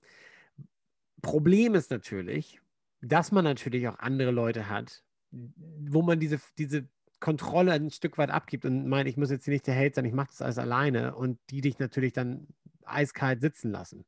Problem 1.20 1.74
ist 1.74 1.90
natürlich, 1.90 2.58
dass 3.02 3.32
man 3.32 3.44
natürlich 3.44 3.86
auch 3.88 3.98
andere 3.98 4.30
Leute 4.30 4.70
hat, 4.70 5.04
wo 5.30 6.00
man 6.00 6.18
diese, 6.18 6.40
diese 6.56 6.88
Kontrolle 7.20 7.72
ein 7.72 7.90
Stück 7.90 8.16
weit 8.16 8.30
abgibt 8.30 8.64
und 8.64 8.88
meint, 8.88 9.08
ich 9.08 9.18
muss 9.18 9.30
jetzt 9.30 9.44
hier 9.44 9.52
nicht 9.52 9.66
der 9.66 9.74
Held 9.74 9.94
sein, 9.94 10.06
ich 10.06 10.14
mache 10.14 10.28
das 10.28 10.40
alles 10.40 10.58
alleine 10.58 11.14
und 11.14 11.38
die 11.50 11.60
dich 11.60 11.78
natürlich 11.78 12.14
dann 12.14 12.46
eiskalt 12.84 13.42
sitzen 13.42 13.70
lassen. 13.70 14.06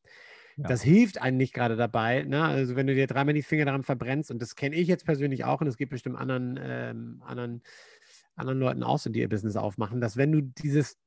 Ja. 0.56 0.68
Das 0.68 0.82
hilft 0.82 1.20
einem 1.20 1.36
nicht 1.36 1.52
gerade 1.52 1.76
dabei. 1.76 2.22
Ne? 2.22 2.42
Also 2.42 2.76
wenn 2.76 2.86
du 2.86 2.94
dir 2.94 3.06
dreimal 3.06 3.34
die 3.34 3.42
Finger 3.42 3.64
daran 3.64 3.82
verbrennst, 3.82 4.30
und 4.30 4.40
das 4.40 4.54
kenne 4.54 4.76
ich 4.76 4.88
jetzt 4.88 5.04
persönlich 5.04 5.44
auch, 5.44 5.60
und 5.60 5.66
es 5.66 5.76
gibt 5.76 5.90
bestimmt 5.90 6.16
anderen, 6.16 6.58
ähm, 6.62 7.22
anderen, 7.26 7.62
anderen 8.36 8.58
Leuten 8.58 8.82
auch 8.82 8.98
so, 8.98 9.10
die 9.10 9.20
ihr 9.20 9.28
Business 9.28 9.56
aufmachen, 9.56 10.00
dass 10.00 10.16
wenn 10.16 10.32
du 10.32 10.42
dieses, 10.42 10.98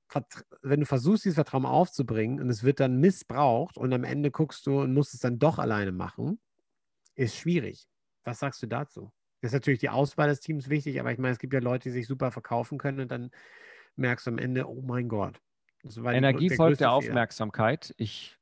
wenn 0.61 0.79
du 0.79 0.85
versuchst, 0.85 1.25
dieses 1.25 1.35
Vertrauen 1.35 1.65
aufzubringen 1.65 2.41
und 2.41 2.49
es 2.49 2.63
wird 2.63 2.79
dann 2.79 2.99
missbraucht 2.99 3.77
und 3.77 3.93
am 3.93 4.03
Ende 4.03 4.31
guckst 4.31 4.65
du 4.67 4.81
und 4.81 4.93
musst 4.93 5.13
es 5.13 5.19
dann 5.19 5.39
doch 5.39 5.59
alleine 5.59 5.91
machen, 5.91 6.39
ist 7.15 7.35
schwierig. 7.35 7.87
Was 8.23 8.39
sagst 8.39 8.61
du 8.61 8.67
dazu? 8.67 9.11
Das 9.41 9.49
ist 9.49 9.53
natürlich 9.53 9.79
die 9.79 9.89
Auswahl 9.89 10.29
des 10.29 10.39
Teams 10.39 10.69
wichtig, 10.69 10.99
aber 10.99 11.11
ich 11.11 11.17
meine, 11.17 11.33
es 11.33 11.39
gibt 11.39 11.53
ja 11.53 11.59
Leute, 11.59 11.89
die 11.89 11.93
sich 11.93 12.07
super 12.07 12.31
verkaufen 12.31 12.77
können 12.77 13.01
und 13.01 13.11
dann 13.11 13.31
merkst 13.95 14.25
du 14.27 14.31
am 14.31 14.37
Ende, 14.37 14.67
oh 14.67 14.81
mein 14.81 15.09
Gott. 15.09 15.41
Energie 15.83 16.49
folgt 16.49 16.81
der 16.81 16.91
Aufmerksamkeit. 16.91 17.93
Ich 17.97 18.36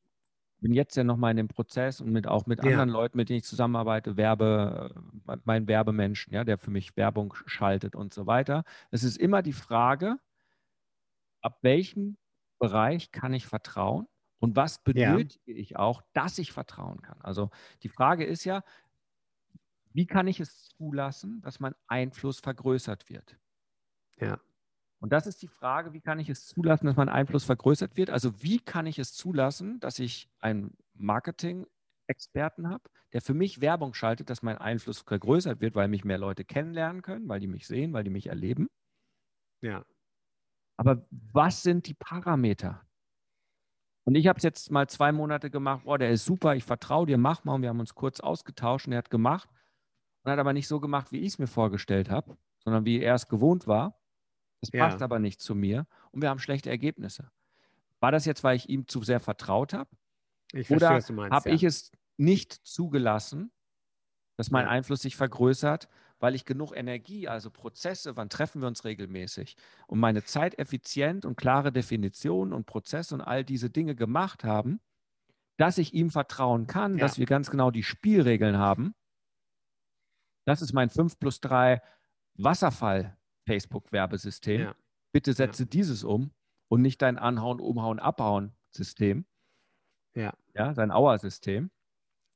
bin 0.65 0.73
jetzt 0.73 0.95
ja 0.95 1.03
nochmal 1.03 1.29
in 1.29 1.37
dem 1.37 1.47
Prozess 1.47 2.01
und 2.01 2.11
mit 2.11 2.25
auch 2.25 2.47
mit 2.47 2.63
ja. 2.63 2.71
anderen 2.71 2.89
Leuten, 2.89 3.17
mit 3.17 3.29
denen 3.29 3.37
ich 3.37 3.43
zusammenarbeite, 3.43 4.17
Werbe, 4.17 4.95
äh, 5.27 5.37
mein 5.43 5.67
Werbemenschen, 5.67 6.33
ja, 6.33 6.43
der 6.43 6.57
für 6.57 6.71
mich 6.71 6.97
Werbung 6.97 7.35
schaltet 7.45 7.95
und 7.95 8.15
so 8.15 8.25
weiter. 8.25 8.63
Es 8.89 9.03
ist 9.03 9.17
immer 9.17 9.43
die 9.43 9.53
Frage, 9.53 10.17
ab 11.41 11.59
welchem 11.61 12.17
Bereich 12.57 13.11
kann 13.11 13.31
ich 13.35 13.45
vertrauen 13.45 14.07
und 14.39 14.55
was 14.55 14.79
benötige 14.83 15.53
ja. 15.53 15.55
ich 15.55 15.77
auch, 15.77 16.01
dass 16.13 16.39
ich 16.39 16.51
vertrauen 16.51 16.99
kann. 17.03 17.21
Also 17.21 17.51
die 17.83 17.89
Frage 17.89 18.25
ist 18.25 18.43
ja, 18.43 18.63
wie 19.93 20.07
kann 20.07 20.27
ich 20.27 20.39
es 20.39 20.69
zulassen, 20.69 21.41
dass 21.43 21.59
mein 21.59 21.75
Einfluss 21.85 22.39
vergrößert 22.39 23.07
wird? 23.07 23.37
Ja. 24.17 24.39
Und 24.99 25.11
das 25.11 25.27
ist 25.27 25.41
die 25.41 25.47
Frage, 25.47 25.93
wie 25.93 26.01
kann 26.01 26.19
ich 26.19 26.29
es 26.29 26.45
zulassen, 26.45 26.87
dass 26.87 26.95
mein 26.95 27.09
Einfluss 27.09 27.43
vergrößert 27.43 27.97
wird? 27.97 28.09
Also 28.09 28.41
wie 28.41 28.59
kann 28.59 28.87
ich 28.87 28.97
es 28.97 29.13
zulassen, 29.13 29.79
dass 29.79 29.99
ich 29.99 30.29
einen 30.39 30.75
Marketing-Experten 30.93 32.69
habe, 32.69 32.89
der 33.13 33.21
für 33.21 33.33
mich 33.33 33.61
Werbung 33.61 33.93
schaltet, 33.93 34.29
dass 34.29 34.41
mein 34.41 34.57
Einfluss 34.57 34.99
vergrößert 34.99 35.61
wird, 35.61 35.75
weil 35.75 35.87
mich 35.87 36.05
mehr 36.05 36.17
Leute 36.17 36.45
kennenlernen 36.45 37.01
können, 37.01 37.27
weil 37.27 37.39
die 37.39 37.47
mich 37.47 37.67
sehen, 37.67 37.93
weil 37.93 38.03
die 38.03 38.09
mich 38.09 38.27
erleben. 38.27 38.67
Ja. 39.61 39.85
Aber 40.77 41.05
was 41.11 41.63
sind 41.63 41.87
die 41.87 41.93
Parameter? 41.93 42.81
Und 44.05 44.15
ich 44.15 44.27
habe 44.27 44.37
es 44.37 44.43
jetzt 44.43 44.71
mal 44.71 44.87
zwei 44.87 45.11
Monate 45.11 45.49
gemacht, 45.49 45.85
boah, 45.85 45.97
der 45.97 46.11
ist 46.11 46.25
super, 46.25 46.55
ich 46.55 46.63
vertraue 46.63 47.07
dir, 47.07 47.17
mach 47.17 47.43
mal. 47.43 47.55
Und 47.55 47.63
wir 47.63 47.69
haben 47.69 47.79
uns 47.79 47.95
kurz 47.95 48.19
ausgetauscht 48.19 48.87
und 48.87 48.93
er 48.93 48.99
hat 48.99 49.09
gemacht 49.09 49.49
und 50.23 50.31
hat 50.31 50.39
aber 50.39 50.53
nicht 50.53 50.67
so 50.67 50.79
gemacht, 50.79 51.11
wie 51.11 51.19
ich 51.19 51.33
es 51.33 51.39
mir 51.39 51.47
vorgestellt 51.47 52.09
habe, 52.09 52.37
sondern 52.63 52.85
wie 52.85 52.99
er 53.01 53.15
es 53.15 53.27
gewohnt 53.27 53.67
war. 53.67 53.99
Das 54.61 54.71
ja. 54.73 54.85
passt 54.85 55.01
aber 55.01 55.19
nicht 55.19 55.41
zu 55.41 55.55
mir 55.55 55.85
und 56.11 56.21
wir 56.21 56.29
haben 56.29 56.39
schlechte 56.39 56.69
Ergebnisse. 56.69 57.31
War 57.99 58.11
das 58.11 58.25
jetzt, 58.25 58.43
weil 58.43 58.55
ich 58.55 58.69
ihm 58.69 58.87
zu 58.87 59.03
sehr 59.03 59.19
vertraut 59.19 59.73
habe? 59.73 59.89
Ich 60.51 60.69
Oder 60.69 60.89
habe 60.89 61.49
ja. 61.49 61.55
ich 61.55 61.63
es 61.63 61.91
nicht 62.17 62.53
zugelassen, 62.53 63.51
dass 64.37 64.51
mein 64.51 64.65
ja. 64.65 64.71
Einfluss 64.71 65.01
sich 65.01 65.15
vergrößert, 65.15 65.89
weil 66.19 66.35
ich 66.35 66.45
genug 66.45 66.75
Energie, 66.75 67.27
also 67.27 67.49
Prozesse, 67.49 68.15
wann 68.15 68.29
treffen 68.29 68.61
wir 68.61 68.67
uns 68.67 68.85
regelmäßig, 68.85 69.57
und 69.87 69.99
meine 69.99 70.23
Zeit 70.23 70.57
effizient 70.59 71.25
und 71.25 71.35
klare 71.35 71.71
Definitionen 71.71 72.53
und 72.53 72.65
Prozesse 72.65 73.15
und 73.15 73.21
all 73.21 73.43
diese 73.43 73.69
Dinge 73.69 73.95
gemacht 73.95 74.43
haben, 74.43 74.79
dass 75.57 75.77
ich 75.77 75.93
ihm 75.93 76.09
vertrauen 76.09 76.67
kann, 76.67 76.97
ja. 76.97 76.99
dass 76.99 77.17
wir 77.17 77.25
ganz 77.25 77.49
genau 77.49 77.71
die 77.71 77.83
Spielregeln 77.83 78.57
haben. 78.57 78.93
Das 80.45 80.61
ist 80.61 80.73
mein 80.73 80.89
5 80.89 81.19
plus 81.19 81.41
3 81.41 81.81
Wasserfall 82.35 83.17
Facebook-Werbesystem. 83.45 84.61
Ja. 84.61 84.75
Bitte 85.11 85.33
setze 85.33 85.63
ja. 85.63 85.69
dieses 85.69 86.03
um 86.03 86.31
und 86.67 86.81
nicht 86.81 87.01
dein 87.01 87.17
Anhauen, 87.17 87.59
Umhauen, 87.59 87.99
Abhauen-System. 87.99 89.25
Ja. 90.13 90.33
Ja, 90.53 90.73
sein 90.73 90.91
Auer-System, 90.91 91.69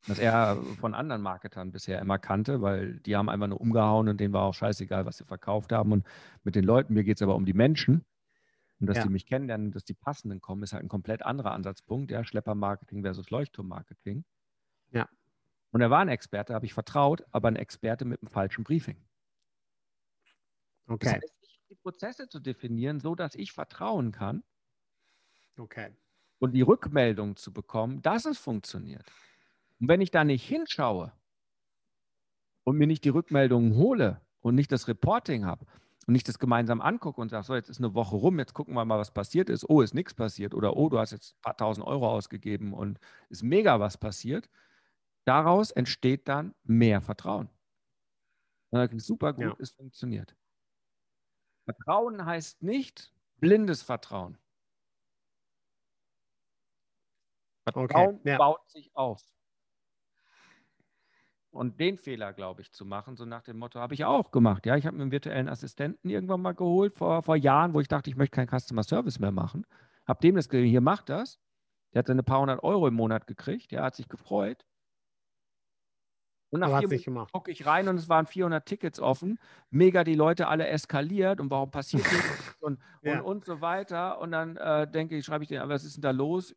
das 0.07 0.19
er 0.19 0.57
von 0.79 0.93
anderen 0.93 1.21
Marketern 1.21 1.71
bisher 1.71 1.99
immer 1.99 2.19
kannte, 2.19 2.61
weil 2.61 2.99
die 3.01 3.15
haben 3.15 3.29
einfach 3.29 3.47
nur 3.47 3.61
umgehauen 3.61 4.09
und 4.09 4.19
denen 4.19 4.33
war 4.33 4.43
auch 4.43 4.53
scheißegal, 4.53 5.05
was 5.05 5.17
sie 5.17 5.25
verkauft 5.25 5.71
haben. 5.71 5.91
Und 5.91 6.05
mit 6.43 6.55
den 6.55 6.63
Leuten, 6.63 6.93
mir 6.93 7.03
geht 7.03 7.17
es 7.17 7.21
aber 7.21 7.35
um 7.35 7.45
die 7.45 7.53
Menschen. 7.53 8.05
Und 8.79 8.87
dass 8.87 8.97
ja. 8.97 9.03
die 9.03 9.09
mich 9.09 9.25
kennenlernen, 9.25 9.71
dass 9.71 9.83
die 9.83 9.93
passenden 9.93 10.39
kommen, 10.39 10.63
ist 10.63 10.73
halt 10.73 10.83
ein 10.83 10.89
komplett 10.89 11.25
anderer 11.25 11.51
Ansatzpunkt, 11.51 12.11
ja, 12.11 12.23
Schleppermarketing 12.23 13.01
versus 13.01 13.29
Leuchtturmmarketing. 13.29 14.23
Ja. 14.91 15.09
Und 15.71 15.81
er 15.81 15.89
war 15.89 15.99
ein 15.99 16.07
Experte, 16.07 16.53
habe 16.53 16.65
ich 16.65 16.73
vertraut, 16.73 17.25
aber 17.31 17.49
ein 17.49 17.55
Experte 17.57 18.05
mit 18.05 18.21
einem 18.21 18.29
falschen 18.29 18.63
Briefing. 18.63 18.97
Okay. 20.89 21.05
Das 21.05 21.13
heißt, 21.13 21.33
die 21.69 21.75
Prozesse 21.75 22.27
zu 22.27 22.39
definieren, 22.39 22.99
so 22.99 23.15
dass 23.15 23.35
ich 23.35 23.51
vertrauen 23.51 24.11
kann. 24.11 24.43
Okay. 25.57 25.95
Und 26.39 26.53
die 26.53 26.61
Rückmeldung 26.61 27.35
zu 27.35 27.53
bekommen, 27.53 28.01
dass 28.01 28.25
es 28.25 28.37
funktioniert. 28.37 29.05
Und 29.79 29.87
wenn 29.87 30.01
ich 30.01 30.11
da 30.11 30.23
nicht 30.23 30.47
hinschaue 30.47 31.11
und 32.63 32.77
mir 32.77 32.87
nicht 32.87 33.03
die 33.03 33.09
Rückmeldungen 33.09 33.75
hole 33.75 34.21
und 34.41 34.55
nicht 34.55 34.71
das 34.71 34.87
Reporting 34.87 35.45
habe 35.45 35.65
und 36.07 36.13
nicht 36.13 36.27
das 36.27 36.39
gemeinsam 36.39 36.81
angucke 36.81 37.21
und 37.21 37.29
sage, 37.29 37.45
so, 37.45 37.55
jetzt 37.55 37.69
ist 37.69 37.79
eine 37.79 37.93
Woche 37.93 38.15
rum, 38.15 38.39
jetzt 38.39 38.53
gucken 38.53 38.73
wir 38.73 38.85
mal, 38.85 38.97
was 38.97 39.13
passiert 39.13 39.49
ist. 39.49 39.69
Oh, 39.69 39.81
ist 39.81 39.93
nichts 39.93 40.13
passiert. 40.13 40.53
Oder 40.53 40.75
oh, 40.75 40.89
du 40.89 40.97
hast 40.97 41.11
jetzt 41.11 41.35
ein 41.35 41.41
paar 41.41 41.57
tausend 41.57 41.85
Euro 41.85 42.09
ausgegeben 42.09 42.73
und 42.73 42.99
ist 43.29 43.43
mega 43.43 43.79
was 43.79 43.97
passiert. 43.97 44.49
Daraus 45.25 45.71
entsteht 45.71 46.27
dann 46.27 46.55
mehr 46.63 47.01
Vertrauen. 47.01 47.49
Super 48.97 49.33
gut, 49.33 49.43
ja. 49.43 49.55
es 49.59 49.71
funktioniert. 49.71 50.35
Vertrauen 51.73 52.25
heißt 52.25 52.63
nicht 52.63 53.13
blindes 53.39 53.83
Vertrauen. 53.83 54.37
Vertrauen 57.63 58.15
okay, 58.15 58.29
ja. 58.29 58.37
baut 58.37 58.67
sich 58.69 58.89
auf. 58.95 59.21
Und 61.51 61.79
den 61.79 61.97
Fehler, 61.97 62.33
glaube 62.33 62.61
ich, 62.61 62.71
zu 62.71 62.85
machen, 62.85 63.15
so 63.15 63.25
nach 63.25 63.43
dem 63.43 63.57
Motto, 63.57 63.79
habe 63.79 63.93
ich 63.93 64.05
auch 64.05 64.31
gemacht. 64.31 64.65
Ja, 64.65 64.77
ich 64.77 64.85
habe 64.85 64.97
mir 64.97 65.03
einen 65.03 65.11
virtuellen 65.11 65.49
Assistenten 65.49 66.09
irgendwann 66.09 66.41
mal 66.41 66.53
geholt 66.53 66.95
vor, 66.95 67.21
vor 67.23 67.35
Jahren, 67.35 67.73
wo 67.73 67.79
ich 67.79 67.87
dachte, 67.87 68.09
ich 68.09 68.15
möchte 68.15 68.35
keinen 68.35 68.59
Customer 68.59 68.83
Service 68.83 69.19
mehr 69.19 69.31
machen. 69.31 69.65
Habe 70.07 70.21
dem 70.21 70.35
das 70.35 70.49
gegeben, 70.49 70.69
hier 70.69 70.81
macht 70.81 71.09
das. 71.09 71.39
Der 71.93 71.99
hat 71.99 72.07
seine 72.07 72.23
paar 72.23 72.41
hundert 72.41 72.63
Euro 72.63 72.87
im 72.87 72.93
Monat 72.95 73.27
gekriegt. 73.27 73.71
Der 73.71 73.83
hat 73.83 73.95
sich 73.95 74.07
gefreut. 74.07 74.65
Und 76.51 76.61
nach 76.61 76.79
vier 76.79 76.87
Minuten 76.87 77.31
gucke 77.31 77.51
ich 77.51 77.65
rein 77.65 77.87
und 77.87 77.97
es 77.97 78.09
waren 78.09 78.25
400 78.25 78.65
Tickets 78.65 78.99
offen. 78.99 79.37
Mega 79.69 80.03
die 80.03 80.15
Leute 80.15 80.47
alle 80.47 80.67
eskaliert 80.67 81.39
und 81.39 81.51
warum 81.51 81.69
passiert 81.69 82.05
das 82.05 82.11
und, 82.59 82.79
ja. 83.03 83.19
und, 83.19 83.25
und 83.25 83.45
so 83.45 83.61
weiter. 83.61 84.19
Und 84.19 84.31
dann 84.31 84.57
äh, 84.57 84.89
denke 84.89 85.15
ich, 85.15 85.25
schreibe 85.25 85.43
ich 85.43 85.49
denen, 85.49 85.69
was 85.69 85.83
ist 85.83 85.97
denn 85.97 86.01
da 86.01 86.11
los? 86.11 86.55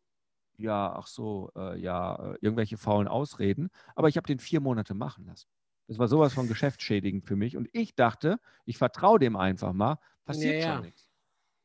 Ja, 0.57 0.93
ach 0.95 1.07
so, 1.07 1.51
äh, 1.55 1.79
ja, 1.79 2.15
äh, 2.15 2.37
irgendwelche 2.41 2.77
faulen 2.77 3.07
Ausreden. 3.07 3.69
Aber 3.95 4.07
ich 4.07 4.17
habe 4.17 4.27
den 4.27 4.39
vier 4.39 4.61
Monate 4.61 4.93
machen 4.93 5.25
lassen. 5.25 5.47
Das 5.87 5.99
war 5.99 6.07
sowas 6.07 6.33
von 6.33 6.47
geschäftsschädigend 6.47 7.25
für 7.25 7.35
mich. 7.35 7.57
Und 7.57 7.69
ich 7.73 7.95
dachte, 7.95 8.39
ich 8.65 8.77
vertraue 8.77 9.19
dem 9.19 9.35
einfach 9.35 9.73
mal, 9.73 9.99
passiert 10.25 10.63
ja, 10.63 10.75
schon 10.75 10.85
nichts. 10.85 11.09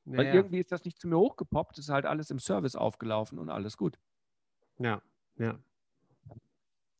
Weil 0.05 0.35
irgendwie 0.35 0.59
ist 0.59 0.73
das 0.73 0.85
nicht 0.85 0.99
zu 0.99 1.07
mir 1.07 1.19
hochgepoppt, 1.19 1.79
ist 1.79 1.91
halt 1.91 2.07
alles 2.07 2.31
im 2.31 2.39
Service 2.39 2.77
aufgelaufen 2.77 3.39
und 3.39 3.51
alles 3.51 3.77
gut. 3.77 3.99
Ja, 4.79 5.03
ja. 5.37 5.59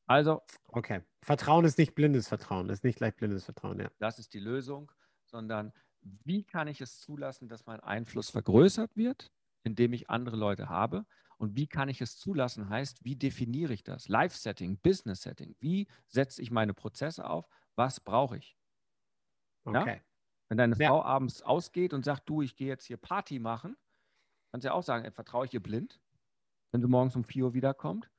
Also. 0.09 0.43
Okay. 0.69 1.03
Vertrauen 1.23 1.65
ist 1.65 1.79
nicht 1.79 1.95
blindes 1.95 2.29
Vertrauen, 2.29 2.69
ist 2.71 2.83
nicht 2.83 2.97
gleich 2.97 3.15
blindes 3.15 3.45
Vertrauen, 3.45 3.79
ja. 3.79 3.91
Das 3.99 4.19
ist 4.19 4.35
die 4.35 4.41
Lösung, 4.41 4.91
sondern 5.27 5.73
wie 6.01 6.45
kann 6.45 6.69
ich 6.69 6.81
es 6.81 7.01
zulassen, 7.01 7.49
dass 7.49 7.67
mein 7.67 7.81
Einfluss 7.81 8.31
vergrößert 8.31 8.97
wird, 8.97 9.31
indem 9.63 9.93
ich 9.93 10.09
andere 10.09 10.37
Leute 10.37 10.69
habe? 10.69 11.05
Und 11.37 11.55
wie 11.57 11.67
kann 11.69 11.89
ich 11.89 12.01
es 12.01 12.17
zulassen, 12.17 12.69
heißt, 12.69 13.05
wie 13.05 13.15
definiere 13.15 13.73
ich 13.73 13.85
das? 13.85 14.09
Life-Setting, 14.09 14.79
Business-Setting. 14.79 15.55
Wie 15.61 15.87
setze 16.09 16.43
ich 16.43 16.51
meine 16.51 16.75
Prozesse 16.75 17.29
auf? 17.29 17.47
Was 17.77 18.01
brauche 18.01 18.39
ich? 18.39 18.57
Okay. 19.65 19.97
Ja? 19.97 20.03
Wenn 20.49 20.59
deine 20.59 20.77
ja. 20.79 20.89
Frau 20.89 21.03
abends 21.05 21.43
ausgeht 21.43 21.93
und 21.93 22.05
sagt, 22.05 22.29
du, 22.29 22.43
ich 22.43 22.57
gehe 22.57 22.69
jetzt 22.69 22.87
hier 22.87 22.97
Party 22.97 23.39
machen, 23.39 23.77
kannst 24.51 24.65
du 24.65 24.69
ja 24.69 24.75
auch 24.75 24.83
sagen, 24.83 25.11
vertraue 25.13 25.45
ich 25.45 25.55
ihr 25.55 25.63
blind, 25.63 26.01
wenn 26.73 26.81
sie 26.81 26.89
morgens 26.89 27.15
um 27.15 27.23
4 27.23 27.45
Uhr 27.45 27.55
wiederkommt? 27.55 28.11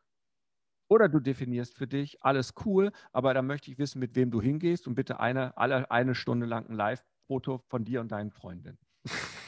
Oder 0.90 1.08
du 1.08 1.20
definierst 1.20 1.78
für 1.78 1.88
dich, 1.88 2.18
alles 2.24 2.54
cool, 2.66 2.92
aber 3.14 3.34
dann 3.34 3.46
möchte 3.46 3.72
ich 3.72 3.78
wissen, 3.78 4.00
mit 4.00 4.16
wem 4.16 4.32
du 4.32 4.42
hingehst 4.42 4.88
und 4.88 4.96
bitte 4.96 5.20
eine, 5.20 5.56
alle 5.56 5.90
eine 5.92 6.16
Stunde 6.16 6.48
lang 6.48 6.68
ein 6.68 6.76
Live-Foto 6.76 7.64
von 7.68 7.86
dir 7.86 8.02
und 8.02 8.12
deinen 8.12 8.32
Freundinnen. 8.32 8.78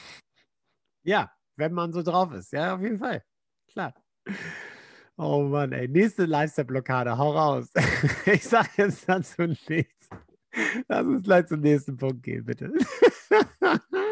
Ja, 1.04 1.32
wenn 1.56 1.72
man 1.72 1.92
so 1.92 2.04
drauf 2.04 2.32
ist. 2.32 2.52
Ja, 2.52 2.76
auf 2.76 2.80
jeden 2.80 3.00
Fall. 3.00 3.24
Klar. 3.66 3.92
Oh 5.16 5.42
Mann, 5.42 5.72
ey. 5.72 5.88
Nächste 5.88 6.26
Lifestyle-Blockade. 6.26 7.18
Hau 7.18 7.32
raus. 7.32 7.72
ich 8.26 8.44
sage 8.44 8.68
jetzt 8.76 9.08
dazu 9.08 9.42
nichts. 9.42 10.08
Lass 10.86 11.04
uns 11.04 11.24
gleich 11.24 11.46
zum 11.46 11.58
nächsten 11.58 11.96
Punkt 11.96 12.22
gehen, 12.22 12.44
bitte. 12.44 12.72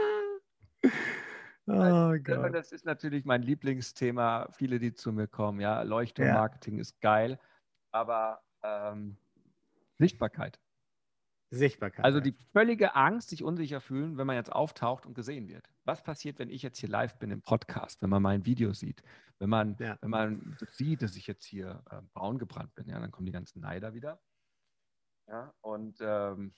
Oh. 1.70 2.48
Das 2.50 2.72
ist 2.72 2.84
natürlich 2.84 3.24
mein 3.24 3.42
Lieblingsthema. 3.42 4.48
Viele, 4.50 4.78
die 4.78 4.94
zu 4.94 5.12
mir 5.12 5.28
kommen, 5.28 5.60
ja, 5.60 5.82
Leuchtturmmarketing 5.82 6.76
ja. 6.76 6.80
ist 6.80 7.00
geil, 7.00 7.38
aber 7.92 8.42
ähm, 8.62 9.16
Sichtbarkeit. 9.98 10.58
Sichtbarkeit. 11.52 12.04
Also 12.04 12.20
die 12.20 12.34
völlige 12.52 12.94
Angst, 12.94 13.30
sich 13.30 13.42
unsicher 13.42 13.80
fühlen, 13.80 14.16
wenn 14.16 14.26
man 14.26 14.36
jetzt 14.36 14.52
auftaucht 14.52 15.04
und 15.04 15.14
gesehen 15.14 15.48
wird. 15.48 15.68
Was 15.84 16.02
passiert, 16.02 16.38
wenn 16.38 16.48
ich 16.48 16.62
jetzt 16.62 16.78
hier 16.78 16.88
live 16.88 17.18
bin 17.18 17.30
im 17.30 17.42
Podcast, 17.42 18.00
wenn 18.02 18.10
man 18.10 18.22
mein 18.22 18.46
Video 18.46 18.72
sieht, 18.72 19.02
wenn 19.40 19.50
man, 19.50 19.76
ja. 19.80 19.98
wenn 20.00 20.10
man 20.10 20.56
sieht, 20.70 21.02
dass 21.02 21.16
ich 21.16 21.26
jetzt 21.26 21.44
hier 21.44 21.82
äh, 21.90 22.02
braun 22.14 22.38
gebrannt 22.38 22.74
bin, 22.76 22.88
ja, 22.88 23.00
dann 23.00 23.10
kommen 23.10 23.26
die 23.26 23.32
ganzen 23.32 23.60
Neider 23.60 23.94
wieder. 23.94 24.20
Ja, 25.26 25.52
und 25.60 25.96
ähm, 26.00 26.54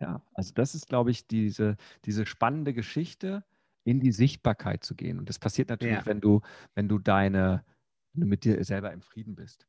ja, 0.00 0.22
also 0.34 0.52
das 0.54 0.74
ist, 0.74 0.88
glaube 0.88 1.10
ich, 1.10 1.26
diese, 1.26 1.76
diese 2.04 2.26
spannende 2.26 2.74
Geschichte, 2.74 3.44
in 3.86 4.00
die 4.00 4.12
Sichtbarkeit 4.12 4.84
zu 4.84 4.96
gehen. 4.96 5.18
Und 5.18 5.28
das 5.28 5.38
passiert 5.38 5.68
natürlich, 5.68 5.98
ja. 5.98 6.06
wenn 6.06 6.20
du, 6.20 6.40
wenn 6.74 6.88
du 6.88 6.98
deine, 6.98 7.64
wenn 8.12 8.22
du 8.22 8.26
mit 8.26 8.44
dir 8.44 8.62
selber 8.64 8.92
im 8.92 9.00
Frieden 9.00 9.36
bist. 9.36 9.66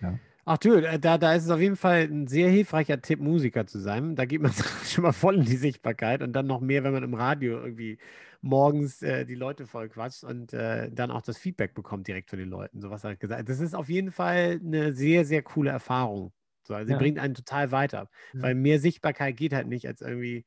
Ja. 0.00 0.18
Ach 0.44 0.58
du, 0.58 0.74
äh, 0.74 0.98
da, 0.98 1.16
da 1.18 1.34
ist 1.34 1.44
es 1.44 1.50
auf 1.50 1.60
jeden 1.60 1.76
Fall 1.76 2.02
ein 2.02 2.26
sehr 2.26 2.50
hilfreicher 2.50 3.00
Tipp, 3.00 3.20
Musiker 3.20 3.66
zu 3.66 3.78
sein. 3.78 4.14
Da 4.14 4.26
geht 4.26 4.42
man 4.42 4.52
schon 4.84 5.02
mal 5.02 5.12
voll 5.12 5.36
in 5.36 5.44
die 5.46 5.56
Sichtbarkeit 5.56 6.22
und 6.22 6.34
dann 6.34 6.46
noch 6.46 6.60
mehr, 6.60 6.84
wenn 6.84 6.92
man 6.92 7.02
im 7.02 7.14
Radio 7.14 7.58
irgendwie 7.58 7.98
morgens 8.42 9.02
äh, 9.02 9.24
die 9.24 9.34
Leute 9.34 9.66
voll 9.66 9.88
quatscht 9.88 10.24
und 10.24 10.52
äh, 10.52 10.90
dann 10.92 11.10
auch 11.10 11.22
das 11.22 11.38
Feedback 11.38 11.74
bekommt 11.74 12.08
direkt 12.08 12.28
von 12.28 12.38
den 12.38 12.50
Leuten. 12.50 12.80
So 12.82 12.90
was 12.90 13.04
er 13.04 13.16
gesagt 13.16 13.48
Das 13.48 13.58
ist 13.58 13.74
auf 13.74 13.88
jeden 13.88 14.12
Fall 14.12 14.60
eine 14.62 14.92
sehr, 14.92 15.24
sehr 15.24 15.42
coole 15.42 15.70
Erfahrung. 15.70 16.32
So, 16.62 16.74
also 16.74 16.90
ja. 16.90 16.98
Sie 16.98 17.02
bringt 17.02 17.18
einen 17.18 17.34
total 17.34 17.72
weiter, 17.72 18.10
ja. 18.34 18.42
weil 18.42 18.54
mehr 18.54 18.78
Sichtbarkeit 18.78 19.36
geht 19.36 19.54
halt 19.54 19.66
nicht, 19.66 19.86
als 19.86 20.02
irgendwie 20.02 20.44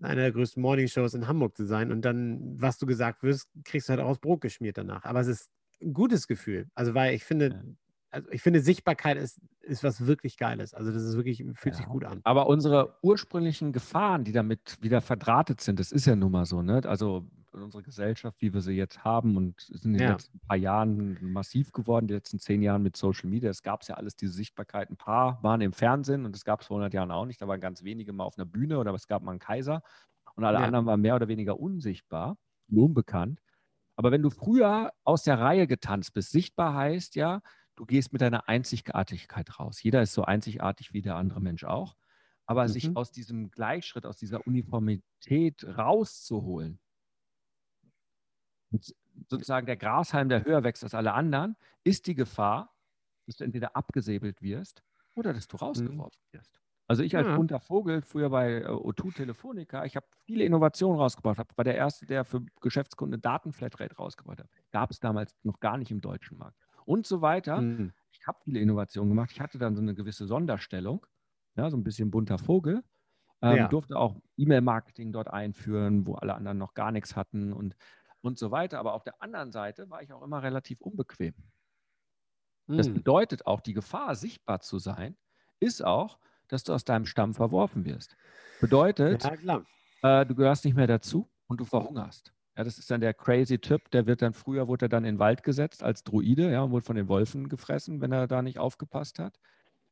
einer 0.00 0.22
der 0.22 0.32
größten 0.32 0.62
Morningshows 0.62 1.14
in 1.14 1.26
Hamburg 1.26 1.56
zu 1.56 1.64
sein 1.64 1.90
und 1.90 2.02
dann, 2.02 2.60
was 2.60 2.78
du 2.78 2.86
gesagt 2.86 3.22
wirst, 3.22 3.48
kriegst 3.64 3.88
du 3.88 3.92
halt 3.92 4.00
auch 4.00 4.08
das 4.08 4.18
Brot 4.18 4.40
geschmiert 4.40 4.78
danach. 4.78 5.04
Aber 5.04 5.20
es 5.20 5.26
ist 5.26 5.50
ein 5.82 5.92
gutes 5.92 6.26
Gefühl. 6.26 6.68
Also, 6.74 6.94
weil 6.94 7.14
ich 7.14 7.24
finde, 7.24 7.76
also 8.10 8.28
ich 8.30 8.42
finde, 8.42 8.60
Sichtbarkeit 8.60 9.16
ist, 9.16 9.40
ist 9.60 9.84
was 9.84 10.06
wirklich 10.06 10.36
Geiles. 10.36 10.74
Also 10.74 10.92
das 10.92 11.02
ist 11.02 11.16
wirklich, 11.16 11.44
fühlt 11.54 11.74
ja. 11.74 11.80
sich 11.80 11.86
gut 11.86 12.04
an. 12.04 12.20
Aber 12.24 12.46
unsere 12.46 12.96
ursprünglichen 13.02 13.72
Gefahren, 13.72 14.24
die 14.24 14.32
damit 14.32 14.78
wieder 14.80 15.00
verdrahtet 15.00 15.60
sind, 15.60 15.78
das 15.78 15.92
ist 15.92 16.06
ja 16.06 16.16
nun 16.16 16.32
mal 16.32 16.46
so, 16.46 16.62
ne? 16.62 16.82
Also 16.84 17.28
unsere 17.52 17.82
Gesellschaft, 17.82 18.40
wie 18.40 18.52
wir 18.52 18.60
sie 18.60 18.72
jetzt 18.72 19.04
haben 19.04 19.36
und 19.36 19.60
sind 19.60 19.92
in 19.92 19.92
den 19.94 20.02
ja. 20.02 20.12
letzten 20.12 20.38
paar 20.40 20.56
Jahren 20.56 21.18
massiv 21.20 21.72
geworden, 21.72 22.06
die 22.06 22.14
letzten 22.14 22.38
zehn 22.38 22.62
Jahren 22.62 22.82
mit 22.82 22.96
Social 22.96 23.28
Media. 23.28 23.50
Es 23.50 23.62
gab 23.62 23.86
ja 23.88 23.94
alles, 23.96 24.16
diese 24.16 24.32
Sichtbarkeit. 24.32 24.90
Ein 24.90 24.96
paar 24.96 25.42
waren 25.42 25.60
im 25.60 25.72
Fernsehen 25.72 26.24
und 26.24 26.34
das 26.34 26.44
gab 26.44 26.60
es 26.60 26.66
vor 26.66 26.76
100 26.76 26.94
Jahren 26.94 27.10
auch 27.10 27.24
nicht. 27.24 27.40
Da 27.40 27.48
waren 27.48 27.60
ganz 27.60 27.82
wenige 27.82 28.12
mal 28.12 28.24
auf 28.24 28.38
einer 28.38 28.46
Bühne 28.46 28.78
oder 28.78 28.92
es 28.94 29.06
gab 29.06 29.22
mal 29.22 29.32
einen 29.32 29.40
Kaiser 29.40 29.82
und 30.34 30.44
alle 30.44 30.58
ja. 30.58 30.64
anderen 30.64 30.86
waren 30.86 31.00
mehr 31.00 31.16
oder 31.16 31.28
weniger 31.28 31.58
unsichtbar, 31.58 32.36
unbekannt. 32.70 33.40
Aber 33.96 34.12
wenn 34.12 34.22
du 34.22 34.30
früher 34.30 34.92
aus 35.04 35.24
der 35.24 35.40
Reihe 35.40 35.66
getanzt 35.66 36.12
bist, 36.12 36.30
sichtbar 36.30 36.74
heißt 36.74 37.16
ja, 37.16 37.40
du 37.74 37.84
gehst 37.84 38.12
mit 38.12 38.22
deiner 38.22 38.48
Einzigartigkeit 38.48 39.58
raus. 39.58 39.82
Jeder 39.82 40.02
ist 40.02 40.12
so 40.12 40.22
einzigartig 40.22 40.92
wie 40.92 41.02
der 41.02 41.16
andere 41.16 41.40
Mensch 41.40 41.64
auch. 41.64 41.96
Aber 42.46 42.64
mhm. 42.64 42.68
sich 42.68 42.96
aus 42.96 43.10
diesem 43.10 43.50
Gleichschritt, 43.50 44.06
aus 44.06 44.16
dieser 44.16 44.46
Uniformität 44.46 45.64
rauszuholen, 45.64 46.78
sozusagen 49.28 49.66
der 49.66 49.76
Grashalm, 49.76 50.28
der 50.28 50.44
höher 50.44 50.62
wächst 50.64 50.84
als 50.84 50.94
alle 50.94 51.12
anderen, 51.12 51.56
ist 51.84 52.06
die 52.06 52.14
Gefahr, 52.14 52.74
dass 53.26 53.36
du 53.36 53.44
entweder 53.44 53.76
abgesäbelt 53.76 54.42
wirst 54.42 54.82
oder 55.14 55.32
dass 55.32 55.48
du 55.48 55.56
mhm. 55.56 55.60
rausgeworfen 55.60 56.20
wirst. 56.32 56.60
Also 56.86 57.02
ich 57.02 57.14
als 57.16 57.26
ja. 57.26 57.36
bunter 57.36 57.60
Vogel, 57.60 58.00
früher 58.00 58.30
bei 58.30 58.62
äh, 58.62 58.66
O2 58.66 59.14
Telefonica, 59.14 59.84
ich 59.84 59.94
habe 59.94 60.06
viele 60.24 60.44
Innovationen 60.44 60.98
rausgebracht, 60.98 61.38
habe 61.38 61.50
war 61.54 61.64
der 61.64 61.76
Erste, 61.76 62.06
der 62.06 62.24
für 62.24 62.40
Geschäftskunden 62.62 63.20
Datenflatrate 63.20 63.94
rausgebracht 63.96 64.38
hat. 64.38 64.48
Gab 64.70 64.90
es 64.90 64.98
damals 64.98 65.36
noch 65.42 65.60
gar 65.60 65.76
nicht 65.76 65.90
im 65.90 66.00
deutschen 66.00 66.38
Markt 66.38 66.56
und 66.86 67.06
so 67.06 67.20
weiter. 67.20 67.60
Mhm. 67.60 67.92
Ich 68.12 68.26
habe 68.26 68.38
viele 68.42 68.60
Innovationen 68.60 69.10
gemacht. 69.10 69.30
Ich 69.32 69.40
hatte 69.40 69.58
dann 69.58 69.76
so 69.76 69.82
eine 69.82 69.94
gewisse 69.94 70.26
Sonderstellung, 70.26 71.06
ja, 71.56 71.68
so 71.68 71.76
ein 71.76 71.84
bisschen 71.84 72.10
bunter 72.10 72.38
Vogel. 72.38 72.82
Ähm, 73.42 73.56
ja. 73.56 73.68
Durfte 73.68 73.96
auch 73.98 74.16
E-Mail-Marketing 74.38 75.12
dort 75.12 75.28
einführen, 75.28 76.06
wo 76.06 76.14
alle 76.14 76.34
anderen 76.34 76.56
noch 76.56 76.72
gar 76.72 76.90
nichts 76.90 77.14
hatten 77.14 77.52
und, 77.52 77.76
und 78.20 78.38
so 78.38 78.50
weiter. 78.50 78.78
Aber 78.78 78.94
auf 78.94 79.04
der 79.04 79.22
anderen 79.22 79.52
Seite 79.52 79.90
war 79.90 80.02
ich 80.02 80.12
auch 80.12 80.22
immer 80.22 80.42
relativ 80.42 80.80
unbequem. 80.80 81.34
Mhm. 82.66 82.76
Das 82.76 82.88
bedeutet 82.92 83.46
auch, 83.46 83.60
die 83.60 83.74
Gefahr, 83.74 84.14
sichtbar 84.14 84.60
zu 84.60 84.78
sein, 84.78 85.16
ist 85.60 85.84
auch, 85.84 86.18
dass 86.48 86.64
du 86.64 86.72
aus 86.72 86.84
deinem 86.84 87.06
Stamm 87.06 87.34
verworfen 87.34 87.84
wirst. 87.84 88.16
Bedeutet, 88.60 89.24
ja, 89.24 89.62
äh, 90.02 90.26
du 90.26 90.34
gehörst 90.34 90.64
nicht 90.64 90.74
mehr 90.74 90.86
dazu 90.86 91.28
und 91.46 91.60
du 91.60 91.64
verhungerst. 91.64 92.32
Ja, 92.56 92.64
das 92.64 92.78
ist 92.78 92.90
dann 92.90 93.00
der 93.00 93.14
crazy 93.14 93.58
Typ, 93.58 93.90
der 93.92 94.06
wird 94.06 94.20
dann, 94.20 94.34
früher 94.34 94.66
wurde 94.66 94.86
er 94.86 94.88
dann 94.88 95.04
in 95.04 95.14
den 95.14 95.18
Wald 95.20 95.44
gesetzt 95.44 95.82
als 95.82 96.02
Druide, 96.02 96.50
ja, 96.50 96.62
und 96.62 96.72
wurde 96.72 96.84
von 96.84 96.96
den 96.96 97.08
Wolfen 97.08 97.48
gefressen, 97.48 98.00
wenn 98.00 98.10
er 98.10 98.26
da 98.26 98.42
nicht 98.42 98.58
aufgepasst 98.58 99.20
hat. 99.20 99.38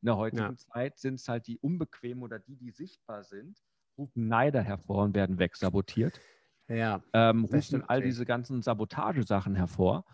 In 0.03 0.07
der 0.07 0.17
heutigen 0.17 0.43
ja. 0.43 0.57
Zeit 0.57 0.99
sind 0.99 1.15
es 1.15 1.29
halt 1.29 1.47
die 1.47 1.59
unbequemen 1.59 2.25
oder 2.25 2.39
die, 2.39 2.57
die 2.57 2.71
sichtbar 2.71 3.23
sind, 3.23 3.63
rufen 3.97 4.29
Neider 4.29 4.63
hervor 4.63 5.05
und 5.05 5.15
werden 5.15 5.39
wegsabotiert. 5.39 6.21
Ja. 6.69 7.03
Ähm, 7.13 7.45
rufen 7.45 7.85
all 7.89 8.03
diese 8.03 8.25
ganzen 8.25 8.63
Sabotagesachen 8.63 9.55
hervor. 9.55 10.05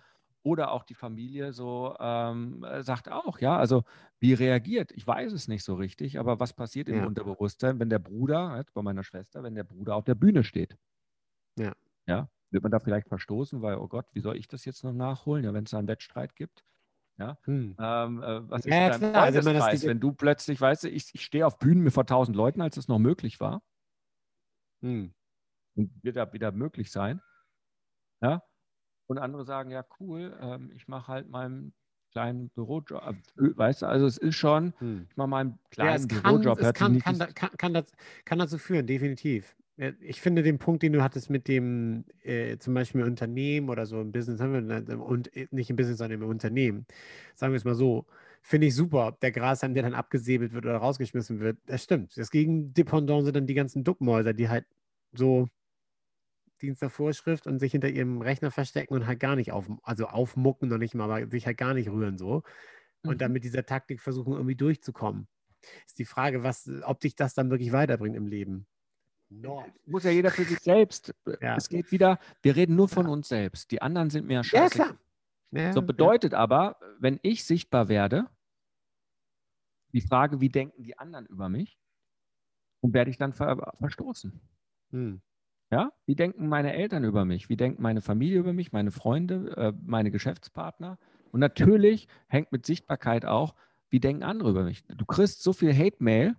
Oder 0.44 0.72
auch 0.72 0.82
die 0.82 0.94
Familie 0.94 1.52
so 1.52 1.94
ähm, 2.00 2.66
sagt 2.80 3.08
auch, 3.08 3.38
ja, 3.38 3.56
also 3.56 3.84
wie 4.18 4.34
reagiert? 4.34 4.90
Ich 4.90 5.06
weiß 5.06 5.32
es 5.32 5.46
nicht 5.46 5.62
so 5.62 5.76
richtig, 5.76 6.18
aber 6.18 6.40
was 6.40 6.52
passiert 6.52 6.88
im 6.88 6.96
ja. 6.96 7.06
Unterbewusstsein, 7.06 7.78
wenn 7.78 7.90
der 7.90 8.00
Bruder, 8.00 8.64
bei 8.74 8.82
meiner 8.82 9.04
Schwester, 9.04 9.44
wenn 9.44 9.54
der 9.54 9.62
Bruder 9.62 9.94
auf 9.94 10.04
der 10.04 10.16
Bühne 10.16 10.42
steht? 10.42 10.76
Ja. 11.56 11.72
Ja, 12.08 12.28
wird 12.50 12.64
man 12.64 12.72
da 12.72 12.80
vielleicht 12.80 13.06
verstoßen, 13.06 13.62
weil, 13.62 13.76
oh 13.76 13.86
Gott, 13.86 14.06
wie 14.14 14.20
soll 14.20 14.36
ich 14.36 14.48
das 14.48 14.64
jetzt 14.64 14.82
noch 14.82 14.92
nachholen, 14.92 15.44
ja, 15.44 15.54
wenn 15.54 15.62
es 15.62 15.70
da 15.70 15.78
einen 15.78 15.86
Wettstreit 15.86 16.34
gibt? 16.34 16.64
Ja, 17.18 17.38
hm. 17.44 17.76
ähm, 17.78 18.22
äh, 18.22 18.50
was 18.50 18.66
ist 18.66 18.72
ja, 18.72 18.98
dein 18.98 19.14
also 19.14 19.42
Freundeskreis, 19.42 19.86
wenn 19.86 20.00
du 20.00 20.12
plötzlich, 20.12 20.60
weißt 20.60 20.84
du, 20.84 20.88
ich, 20.88 21.14
ich 21.14 21.24
stehe 21.24 21.46
auf 21.46 21.58
Bühnen 21.58 21.82
mit 21.82 21.92
vor 21.92 22.06
tausend 22.06 22.36
Leuten, 22.36 22.60
als 22.60 22.76
es 22.76 22.88
noch 22.88 22.98
möglich 22.98 23.38
war. 23.38 23.62
Hm. 24.80 25.14
Und 25.74 25.90
wird 26.02 26.16
da 26.16 26.32
wieder 26.32 26.52
möglich 26.52 26.90
sein. 26.90 27.20
Ja, 28.20 28.42
und 29.12 29.18
andere 29.18 29.44
sagen, 29.44 29.70
ja, 29.70 29.84
cool, 30.00 30.36
ähm, 30.40 30.72
ich 30.74 30.88
mache 30.88 31.08
halt 31.08 31.28
meinen 31.28 31.74
kleinen 32.12 32.48
Bürojob. 32.50 33.02
Äh, 33.36 33.56
weißt 33.56 33.82
du, 33.82 33.86
also 33.86 34.06
es 34.06 34.16
ist 34.16 34.36
schon, 34.36 34.72
hm. 34.78 35.06
ich 35.10 35.16
mache 35.16 35.28
meinen 35.28 35.58
kleinen 35.70 36.08
ja, 36.08 36.20
Bürojob. 36.20 36.58
Kann, 36.58 36.96
es 36.96 37.02
kann, 37.02 37.18
kann, 37.18 37.34
kann, 37.34 37.50
kann, 37.58 37.74
das, 37.74 37.84
kann 38.24 38.38
dazu 38.38 38.58
führen, 38.58 38.86
definitiv. 38.86 39.54
Äh, 39.76 39.92
ich 40.00 40.20
finde 40.20 40.42
den 40.42 40.58
Punkt, 40.58 40.82
den 40.82 40.92
du 40.92 41.02
hattest 41.02 41.28
mit 41.28 41.48
dem 41.48 42.04
äh, 42.22 42.56
zum 42.58 42.74
Beispiel 42.74 43.02
Unternehmen 43.02 43.68
oder 43.68 43.86
so 43.86 44.00
im 44.00 44.12
Business, 44.12 44.40
und 44.40 45.36
äh, 45.36 45.48
nicht 45.50 45.70
im 45.70 45.76
Business, 45.76 45.98
sondern 45.98 46.22
im 46.22 46.28
Unternehmen, 46.28 46.86
sagen 47.34 47.52
wir 47.52 47.58
es 47.58 47.64
mal 47.64 47.74
so, 47.74 48.06
finde 48.40 48.68
ich 48.68 48.74
super. 48.74 49.16
Der 49.20 49.32
Grashalm, 49.32 49.74
der 49.74 49.82
dann 49.82 49.94
abgesäbelt 49.94 50.52
wird 50.52 50.64
oder 50.64 50.76
rausgeschmissen 50.76 51.40
wird, 51.40 51.58
das 51.66 51.84
stimmt. 51.84 52.16
Das 52.16 52.30
Gegendependant 52.30 53.24
sind 53.24 53.36
dann 53.36 53.46
die 53.46 53.54
ganzen 53.54 53.84
Duckmäuser, 53.84 54.32
die 54.32 54.48
halt 54.48 54.66
so 55.12 55.48
Dienst 56.62 56.80
der 56.80 56.90
Vorschrift 56.90 57.46
und 57.46 57.58
sich 57.58 57.72
hinter 57.72 57.88
ihrem 57.88 58.22
Rechner 58.22 58.50
verstecken 58.50 58.94
und 58.94 59.06
halt 59.06 59.20
gar 59.20 59.36
nicht 59.36 59.52
auf, 59.52 59.68
also 59.82 60.06
aufmucken 60.06 60.68
noch 60.68 60.78
nicht 60.78 60.94
mal, 60.94 61.10
aber 61.10 61.30
sich 61.30 61.46
halt 61.46 61.58
gar 61.58 61.74
nicht 61.74 61.90
rühren 61.90 62.16
so. 62.16 62.42
Und 63.02 63.14
mhm. 63.14 63.18
dann 63.18 63.32
mit 63.32 63.44
dieser 63.44 63.66
Taktik 63.66 64.00
versuchen, 64.00 64.32
irgendwie 64.32 64.54
durchzukommen. 64.54 65.28
Ist 65.86 65.98
die 65.98 66.04
Frage, 66.04 66.42
was, 66.42 66.70
ob 66.84 67.00
dich 67.00 67.14
das 67.14 67.34
dann 67.34 67.50
wirklich 67.50 67.72
weiterbringt 67.72 68.16
im 68.16 68.26
Leben. 68.26 68.66
No. 69.28 69.64
Muss 69.86 70.04
ja 70.04 70.10
jeder 70.10 70.30
für 70.30 70.44
sich 70.44 70.58
selbst. 70.60 71.14
Ja. 71.40 71.56
Es 71.56 71.68
geht 71.68 71.90
wieder, 71.90 72.18
wir 72.42 72.54
reden 72.54 72.76
nur 72.76 72.88
von 72.88 73.06
ja. 73.06 73.12
uns 73.12 73.28
selbst. 73.28 73.70
Die 73.70 73.82
anderen 73.82 74.10
sind 74.10 74.26
mehr 74.26 74.44
scheiße. 74.44 74.78
Ja, 74.78 74.84
klar. 74.84 74.98
Ja, 75.52 75.72
so 75.72 75.82
bedeutet 75.82 76.32
aber, 76.32 76.76
wenn 76.98 77.20
ich 77.22 77.44
sichtbar 77.44 77.88
werde, 77.88 78.28
die 79.92 80.00
Frage, 80.00 80.40
wie 80.40 80.48
denken 80.48 80.82
die 80.82 80.98
anderen 80.98 81.26
über 81.26 81.48
mich? 81.48 81.78
Und 82.80 82.94
werde 82.94 83.10
ich 83.10 83.18
dann 83.18 83.32
ver 83.32 83.74
verstoßen? 83.78 84.40
Hm. 84.90 85.22
Ja? 85.72 85.90
Wie 86.04 86.14
denken 86.14 86.48
meine 86.48 86.74
Eltern 86.74 87.02
über 87.02 87.24
mich? 87.24 87.48
Wie 87.48 87.56
denkt 87.56 87.80
meine 87.80 88.02
Familie 88.02 88.38
über 88.38 88.52
mich, 88.52 88.72
meine 88.72 88.90
Freunde, 88.90 89.56
äh, 89.56 89.72
meine 89.82 90.10
Geschäftspartner? 90.10 90.98
Und 91.32 91.40
natürlich 91.40 92.08
hängt 92.28 92.52
mit 92.52 92.66
Sichtbarkeit 92.66 93.24
auch, 93.24 93.54
wie 93.88 93.98
denken 93.98 94.22
andere 94.22 94.50
über 94.50 94.64
mich? 94.64 94.84
Du 94.84 95.06
kriegst 95.06 95.42
so 95.42 95.54
viel 95.54 95.74
Hate-Mail 95.74 96.36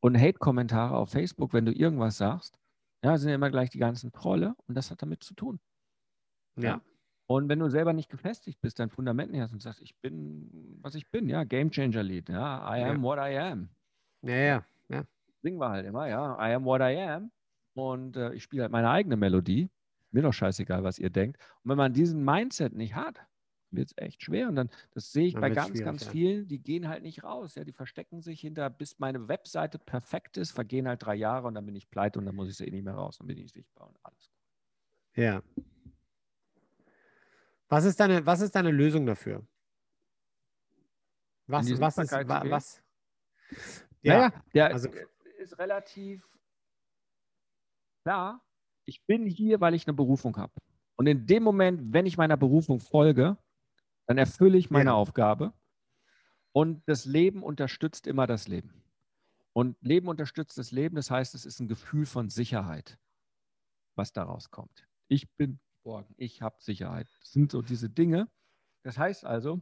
und 0.00 0.16
Hate-Kommentare 0.16 0.96
auf 0.96 1.10
Facebook, 1.10 1.52
wenn 1.52 1.66
du 1.66 1.72
irgendwas 1.72 2.16
sagst, 2.16 2.60
ja, 3.02 3.18
sind 3.18 3.30
ja 3.30 3.34
immer 3.34 3.50
gleich 3.50 3.70
die 3.70 3.78
ganzen 3.78 4.12
Trolle 4.12 4.54
und 4.68 4.76
das 4.76 4.92
hat 4.92 5.02
damit 5.02 5.24
zu 5.24 5.34
tun. 5.34 5.58
Ja. 6.56 6.62
ja. 6.62 6.80
Und 7.26 7.48
wenn 7.48 7.58
du 7.58 7.68
selber 7.68 7.92
nicht 7.92 8.08
gefestigt 8.08 8.60
bist, 8.60 8.78
dein 8.78 8.88
Fundament 8.88 9.32
nicht 9.32 9.40
hast 9.40 9.52
und 9.52 9.60
sagst, 9.60 9.82
ich 9.82 9.96
bin, 9.96 10.78
was 10.80 10.94
ich 10.94 11.10
bin, 11.10 11.28
ja, 11.28 11.42
Game 11.42 11.72
Changer 11.72 12.04
Lead, 12.04 12.28
ja, 12.28 12.58
I 12.72 12.84
am 12.84 12.96
ja. 12.98 13.02
what 13.02 13.18
I 13.18 13.36
am. 13.36 13.68
Ja, 14.22 14.36
ja, 14.36 14.64
ja. 14.88 15.04
Singen 15.42 15.58
wir 15.58 15.68
halt 15.68 15.86
immer, 15.86 16.06
ja, 16.06 16.36
I 16.38 16.54
am 16.54 16.64
what 16.64 16.80
I 16.80 16.96
am. 16.98 17.32
Und 17.78 18.16
äh, 18.16 18.32
ich 18.34 18.42
spiele 18.42 18.62
halt 18.64 18.72
meine 18.72 18.90
eigene 18.90 19.16
Melodie. 19.16 19.70
Mir 20.10 20.22
doch 20.22 20.32
scheißegal, 20.32 20.82
was 20.82 20.98
ihr 20.98 21.10
denkt. 21.10 21.38
Und 21.62 21.70
wenn 21.70 21.76
man 21.76 21.92
diesen 21.92 22.24
Mindset 22.24 22.74
nicht 22.74 22.96
hat, 22.96 23.24
wird 23.70 23.90
es 23.90 23.94
echt 23.96 24.24
schwer. 24.24 24.48
Und 24.48 24.56
dann, 24.56 24.70
das 24.94 25.12
sehe 25.12 25.28
ich 25.28 25.34
dann 25.34 25.42
bei 25.42 25.50
ganz, 25.50 25.78
ganz 25.80 26.06
ja. 26.06 26.10
vielen, 26.10 26.48
die 26.48 26.58
gehen 26.58 26.88
halt 26.88 27.04
nicht 27.04 27.22
raus. 27.22 27.54
Ja, 27.54 27.62
die 27.62 27.72
verstecken 27.72 28.20
sich 28.20 28.40
hinter, 28.40 28.68
bis 28.68 28.98
meine 28.98 29.28
Webseite 29.28 29.78
perfekt 29.78 30.38
ist, 30.38 30.50
vergehen 30.50 30.88
halt 30.88 31.04
drei 31.04 31.14
Jahre 31.14 31.46
und 31.46 31.54
dann 31.54 31.66
bin 31.66 31.76
ich 31.76 31.88
pleite 31.88 32.18
und 32.18 32.26
dann 32.26 32.34
muss 32.34 32.48
ich 32.48 32.56
sie 32.56 32.66
eh 32.66 32.70
nicht 32.72 32.84
mehr 32.84 32.94
raus, 32.94 33.18
dann 33.18 33.28
bin 33.28 33.38
ich 33.38 33.52
sichtbar 33.52 33.86
und 33.86 33.96
alles. 34.02 34.32
Ja. 35.14 35.42
Was 37.68 37.84
ist 37.84 38.00
deine, 38.00 38.26
was 38.26 38.40
ist 38.40 38.56
deine 38.56 38.72
Lösung 38.72 39.06
dafür? 39.06 39.46
Was, 41.46 41.78
was 41.78 41.98
ist, 41.98 42.12
wa, 42.12 42.42
was? 42.48 42.82
Ja, 44.02 44.18
naja, 44.18 44.44
der 44.52 44.66
also, 44.72 44.88
ist 45.38 45.58
relativ 45.58 46.26
klar. 48.08 48.42
Ich 48.86 49.04
bin 49.04 49.26
hier, 49.26 49.60
weil 49.60 49.74
ich 49.74 49.86
eine 49.86 49.94
Berufung 49.94 50.34
habe. 50.38 50.52
Und 50.96 51.06
in 51.06 51.26
dem 51.26 51.42
Moment, 51.42 51.92
wenn 51.92 52.06
ich 52.06 52.16
meiner 52.16 52.38
Berufung 52.38 52.80
folge, 52.80 53.36
dann 54.06 54.16
erfülle 54.16 54.56
ich 54.56 54.70
meine 54.70 54.90
ja. 54.90 54.94
Aufgabe. 54.94 55.52
Und 56.52 56.82
das 56.88 57.04
Leben 57.04 57.42
unterstützt 57.42 58.06
immer 58.06 58.26
das 58.26 58.48
Leben. 58.48 58.82
Und 59.52 59.76
Leben 59.82 60.08
unterstützt 60.08 60.56
das 60.56 60.72
Leben, 60.72 60.96
das 60.96 61.10
heißt, 61.10 61.34
es 61.34 61.44
ist 61.44 61.60
ein 61.60 61.68
Gefühl 61.68 62.06
von 62.06 62.30
Sicherheit, 62.30 62.98
was 63.94 64.12
daraus 64.12 64.50
kommt. 64.50 64.88
Ich 65.08 65.30
bin 65.36 65.60
borgen, 65.84 66.14
ich 66.16 66.40
habe 66.40 66.56
Sicherheit. 66.60 67.08
Das 67.20 67.32
sind 67.32 67.52
so 67.52 67.60
diese 67.60 67.90
Dinge. 67.90 68.28
Das 68.84 68.96
heißt 68.96 69.26
also, 69.26 69.60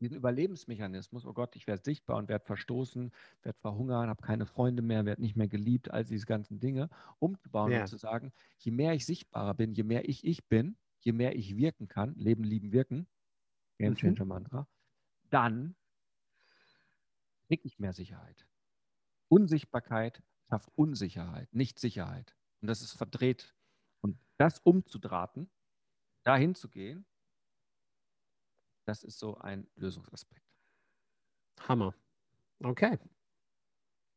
diesen 0.00 0.16
Überlebensmechanismus, 0.16 1.26
oh 1.26 1.32
Gott, 1.32 1.54
ich 1.56 1.66
werde 1.66 1.82
sichtbar 1.84 2.16
und 2.16 2.28
werde 2.28 2.44
verstoßen, 2.44 3.12
werde 3.42 3.58
verhungern, 3.58 4.08
habe 4.08 4.22
keine 4.22 4.46
Freunde 4.46 4.82
mehr, 4.82 5.04
werde 5.04 5.20
nicht 5.20 5.36
mehr 5.36 5.48
geliebt, 5.48 5.90
all 5.90 6.04
diese 6.04 6.26
ganzen 6.26 6.58
Dinge, 6.58 6.88
umzubauen 7.18 7.72
ja. 7.72 7.82
und 7.82 7.86
zu 7.86 7.98
sagen, 7.98 8.32
je 8.58 8.72
mehr 8.72 8.94
ich 8.94 9.04
sichtbarer 9.04 9.54
bin, 9.54 9.74
je 9.74 9.82
mehr 9.82 10.08
ich 10.08 10.24
ich 10.24 10.48
bin, 10.48 10.76
je 11.00 11.12
mehr 11.12 11.36
ich 11.36 11.56
wirken 11.56 11.88
kann, 11.88 12.14
Leben, 12.14 12.44
Lieben, 12.44 12.72
Wirken, 12.72 13.06
Game 13.78 13.92
mhm. 13.92 13.96
Changer 13.96 14.24
Mantra, 14.24 14.68
dann 15.28 15.76
kriege 17.46 17.62
ich 17.64 17.78
mehr 17.78 17.92
Sicherheit. 17.92 18.46
Unsichtbarkeit 19.28 20.22
schafft 20.48 20.70
Unsicherheit, 20.76 21.52
nicht 21.54 21.78
Sicherheit. 21.78 22.34
Und 22.60 22.68
das 22.68 22.82
ist 22.82 22.92
verdreht. 22.92 23.54
Und 24.00 24.18
das 24.38 24.58
umzudrahten, 24.60 25.50
dahin 26.22 26.54
zu 26.54 26.68
gehen, 26.68 27.06
das 28.90 29.04
ist 29.04 29.20
so 29.20 29.38
ein 29.38 29.68
Lösungsaspekt. 29.76 30.44
Hammer. 31.68 31.94
Okay. 32.62 32.98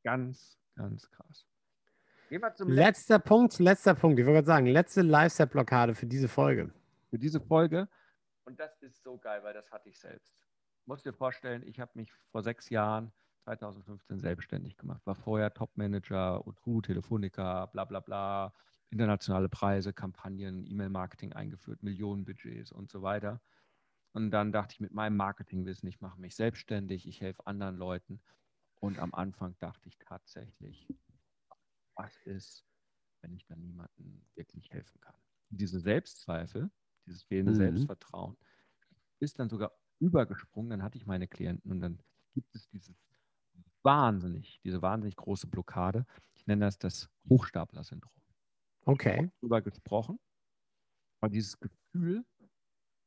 Ganz, 0.04 0.58
ganz 0.76 1.10
krass. 1.12 1.46
Gehen 2.30 2.42
wir 2.42 2.56
zum 2.56 2.70
letzter 2.70 3.16
letzten. 3.16 3.28
Punkt, 3.28 3.60
letzter 3.60 3.94
Punkt. 3.94 4.20
Ich 4.20 4.26
wollte 4.26 4.38
gerade 4.38 4.48
sagen, 4.48 4.66
letzte 4.66 5.04
Live-Set-Blockade 5.04 5.94
für 5.94 6.08
diese 6.08 6.28
Folge. 6.28 6.74
Für 7.12 7.20
diese 7.20 7.40
Folge. 7.40 7.88
Und 8.46 8.60
das 8.60 8.82
ist 8.82 9.04
so 9.04 9.20
geil, 9.20 9.44
weil 9.44 9.54
das 9.54 9.72
hatte 9.72 9.90
ich 9.90 10.00
selbst. 10.00 10.34
Musst 10.86 11.06
dir 11.06 11.14
vorstellen, 11.14 11.62
ich 11.68 11.80
habe 11.80 11.92
mich 11.94 12.12
vor 12.32 12.42
sechs 12.42 12.70
Jahren 12.72 13.14
2015 13.44 14.20
selbstständig 14.20 14.76
gemacht. 14.78 15.06
War 15.06 15.16
vorher 15.16 15.54
Topmanager, 15.54 16.44
O2, 16.48 16.84
Telefonica, 16.84 17.68
bla 17.68 17.86
bla 17.86 18.00
bla, 18.00 18.54
internationale 18.90 19.50
Preise, 19.50 19.94
Kampagnen, 19.94 20.66
E-Mail-Marketing 20.66 21.34
eingeführt, 21.34 21.84
Millionenbudgets 21.84 22.72
und 22.72 22.90
so 22.90 23.04
weiter. 23.04 23.40
Und 24.14 24.32
dann 24.32 24.52
dachte 24.52 24.74
ich 24.74 24.80
mit 24.80 24.94
meinem 24.94 25.18
Marketingwissen, 25.18 25.90
ich 25.90 26.00
mache 26.00 26.20
mich 26.20 26.36
selbstständig, 26.36 27.08
ich 27.08 27.22
helfe 27.22 27.46
anderen 27.48 27.76
Leuten. 27.76 28.22
Und 28.76 29.00
am 29.00 29.14
Anfang 29.14 29.58
dachte 29.60 29.88
ich 29.90 29.98
tatsächlich, 29.98 30.88
was 31.96 32.16
ist, 32.26 32.66
wenn 33.22 33.34
ich 33.34 33.46
dann 33.46 33.60
niemandem 33.60 34.26
wirklich 34.36 34.72
helfen 34.72 35.00
kann? 35.02 35.16
Diese 35.50 35.80
Selbstzweifel, 35.80 36.70
dieses 37.06 37.24
fehlende 37.24 37.54
mhm. 37.54 37.58
Selbstvertrauen, 37.58 38.38
ist 39.20 39.40
dann 39.40 39.50
sogar 39.50 39.72
übergesprungen. 40.00 40.70
Dann 40.70 40.84
hatte 40.84 40.98
ich 40.98 41.06
meine 41.06 41.28
Klienten 41.28 41.72
und 41.72 41.80
dann 41.80 42.00
gibt 42.34 42.54
es 42.56 42.68
dieses 42.70 42.96
wahnsinnig, 43.84 44.60
diese 44.64 44.82
wahnsinnig 44.82 45.16
große 45.16 45.48
Blockade. 45.48 46.06
Ich 46.36 46.46
nenne 46.46 46.66
das 46.66 46.78
das 46.78 47.10
Hochstapler-Syndrom. 47.30 48.12
Okay. 48.86 49.32
Darüber 49.42 49.62
gesprochen. 49.62 50.20
Aber 51.20 51.30
dieses 51.30 51.60
Gefühl, 51.60 52.26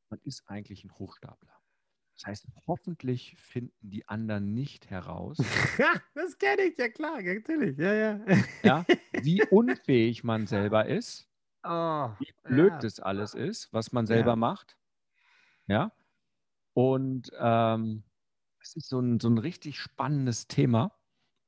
man 0.09 0.21
ist 0.23 0.49
eigentlich 0.49 0.85
ein 0.85 0.93
Hochstapler. 0.93 1.53
Das 2.17 2.27
heißt, 2.27 2.49
hoffentlich 2.67 3.37
finden 3.39 3.91
die 3.91 4.09
anderen 4.09 4.55
nicht 4.55 4.89
heraus. 4.89 5.37
das 6.15 6.39
kenne 6.39 6.63
ich, 6.63 6.79
ja 6.79 6.89
klar, 6.89 7.21
natürlich. 7.21 7.77
Ja, 7.77 7.93
ja. 7.93 8.21
ja, 8.63 8.85
wie 9.21 9.43
unfähig 9.51 10.25
man 10.25 10.47
selber 10.47 10.87
ist, 10.87 11.29
oh, 11.63 12.09
wie 12.19 12.33
blöd 12.43 12.73
ja. 12.73 12.79
das 12.79 13.01
alles 13.01 13.35
ist, 13.35 13.71
was 13.73 13.93
man 13.93 14.07
selber 14.07 14.31
ja. 14.31 14.37
macht. 14.37 14.79
Ja. 15.67 15.93
Und 16.73 17.31
ähm, 17.39 18.03
das 18.61 18.77
ist 18.77 18.89
so 18.89 18.99
ein, 18.99 19.21
so 19.21 19.29
ein 19.29 19.39
richtig 19.39 19.79
spannendes 19.79 20.47
Thema. 20.49 20.93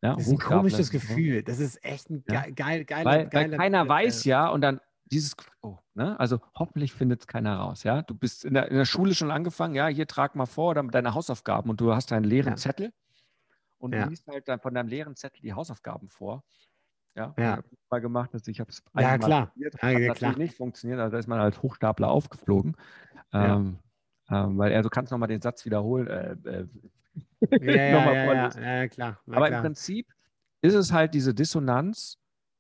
Ja, 0.03 0.15
das 0.15 0.27
ist 0.27 0.33
ein 0.33 0.39
komisches 0.39 0.91
Gefühl. 0.91 1.43
Das 1.43 1.59
ist 1.59 1.83
echt 1.83 2.11
ein 2.11 2.25
geil, 2.25 2.53
geil, 2.53 2.85
geiler, 2.85 3.05
weil, 3.11 3.29
geiler, 3.29 3.51
weil 3.53 3.59
keiner 3.59 3.85
äh, 3.85 3.89
weiß 3.89 4.25
ja 4.25 4.49
und 4.49 4.61
dann 4.61 4.81
dieses, 5.11 5.37
oh, 5.63 5.79
ne? 5.95 6.19
also 6.19 6.41
hoffentlich 6.55 6.93
findet 6.93 7.21
es 7.21 7.27
keiner 7.27 7.57
raus, 7.57 7.83
ja. 7.83 8.03
Du 8.03 8.15
bist 8.15 8.45
in 8.45 8.55
der, 8.55 8.69
in 8.69 8.77
der, 8.77 8.85
Schule 8.85 9.15
schon 9.15 9.31
angefangen, 9.31 9.75
ja, 9.75 9.87
hier 9.89 10.07
trag 10.07 10.35
mal 10.35 10.47
vor 10.47 10.75
deine 10.75 11.15
Hausaufgaben 11.15 11.71
und 11.71 11.81
du 11.81 11.95
hast 11.95 12.13
einen 12.13 12.25
leeren 12.25 12.53
ja. 12.53 12.57
Zettel 12.57 12.93
und 13.79 13.95
ja. 13.95 14.05
du 14.05 14.11
liest 14.11 14.27
halt 14.27 14.49
dann 14.49 14.61
von 14.61 14.75
deinem 14.75 14.89
leeren 14.89 15.17
Zettel 15.17 15.41
die 15.43 15.53
Hausaufgaben 15.53 16.09
vor. 16.09 16.45
Ja, 17.15 17.35
ja. 17.37 17.57
habe 17.57 17.65
mal 17.91 18.01
gemacht, 18.01 18.33
dass 18.33 18.47
ich 18.47 18.61
habe 18.61 18.71
es 18.71 18.83
ja, 18.97 19.19
klar. 19.19 19.47
probiert, 19.47 19.75
ja, 19.83 19.89
hat 19.89 20.01
natürlich 20.01 20.37
nicht 20.37 20.57
funktioniert, 20.57 21.01
also 21.01 21.13
da 21.13 21.19
ist 21.19 21.27
man 21.27 21.41
halt 21.41 21.61
Hochstapler 21.63 22.09
aufgeflogen, 22.09 22.77
ähm, 23.33 23.79
ähm, 24.31 24.59
weil 24.59 24.71
er, 24.71 24.83
du 24.83 24.89
kannst 24.89 25.11
nochmal 25.11 25.29
den 25.29 25.41
Satz 25.41 25.65
wiederholen, 25.65 26.07
äh, 26.07 26.37
äh, 26.45 26.67
ja, 27.61 27.73
ja, 27.73 28.51
ja, 28.51 28.77
ja, 28.77 28.89
klar. 28.89 29.21
Aber 29.27 29.47
klar. 29.47 29.59
im 29.59 29.63
Prinzip 29.63 30.07
ist 30.61 30.75
es 30.75 30.93
halt 30.93 31.15
diese 31.15 31.35
Dissonanz, 31.35 32.19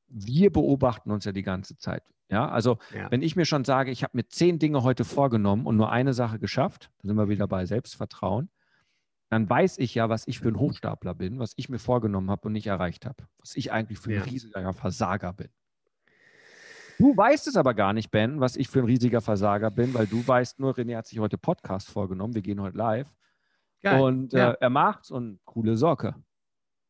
wir 0.08 0.52
beobachten 0.52 1.10
uns 1.10 1.24
ja 1.24 1.32
die 1.32 1.42
ganze 1.42 1.76
Zeit. 1.76 2.02
Ja, 2.30 2.48
also 2.48 2.78
ja. 2.94 3.10
wenn 3.10 3.22
ich 3.22 3.36
mir 3.36 3.46
schon 3.46 3.64
sage, 3.64 3.90
ich 3.90 4.02
habe 4.02 4.16
mir 4.16 4.28
zehn 4.28 4.58
Dinge 4.58 4.82
heute 4.82 5.04
vorgenommen 5.04 5.66
und 5.66 5.76
nur 5.76 5.90
eine 5.90 6.12
Sache 6.12 6.38
geschafft, 6.38 6.90
dann 6.98 7.08
sind 7.08 7.16
wir 7.16 7.28
wieder 7.28 7.48
bei 7.48 7.64
Selbstvertrauen, 7.64 8.50
dann 9.30 9.48
weiß 9.48 9.78
ich 9.78 9.94
ja, 9.94 10.08
was 10.08 10.26
ich 10.26 10.38
für 10.38 10.48
ein 10.48 10.58
Hochstapler 10.58 11.14
bin, 11.14 11.38
was 11.38 11.52
ich 11.56 11.68
mir 11.68 11.78
vorgenommen 11.78 12.30
habe 12.30 12.48
und 12.48 12.52
nicht 12.52 12.66
erreicht 12.66 13.06
habe, 13.06 13.24
was 13.38 13.56
ich 13.56 13.72
eigentlich 13.72 13.98
für 13.98 14.10
ein 14.10 14.16
ja. 14.16 14.22
riesiger 14.22 14.72
Versager 14.74 15.32
bin. 15.32 15.48
Du 16.98 17.16
weißt 17.16 17.46
es 17.46 17.56
aber 17.56 17.74
gar 17.74 17.92
nicht, 17.92 18.10
Ben, 18.10 18.40
was 18.40 18.56
ich 18.56 18.68
für 18.68 18.80
ein 18.80 18.84
riesiger 18.84 19.20
Versager 19.20 19.70
bin, 19.70 19.94
weil 19.94 20.06
du 20.06 20.26
weißt 20.26 20.58
nur, 20.58 20.74
René 20.74 20.96
hat 20.96 21.06
sich 21.06 21.20
heute 21.20 21.38
Podcast 21.38 21.88
vorgenommen, 21.88 22.34
wir 22.34 22.42
gehen 22.42 22.60
heute 22.60 22.76
live. 22.76 23.14
Geil. 23.82 24.02
Und 24.02 24.32
ja. 24.32 24.50
äh, 24.50 24.56
er 24.60 24.70
macht's 24.70 25.10
und 25.10 25.38
coole 25.44 25.76
Socke. 25.76 26.16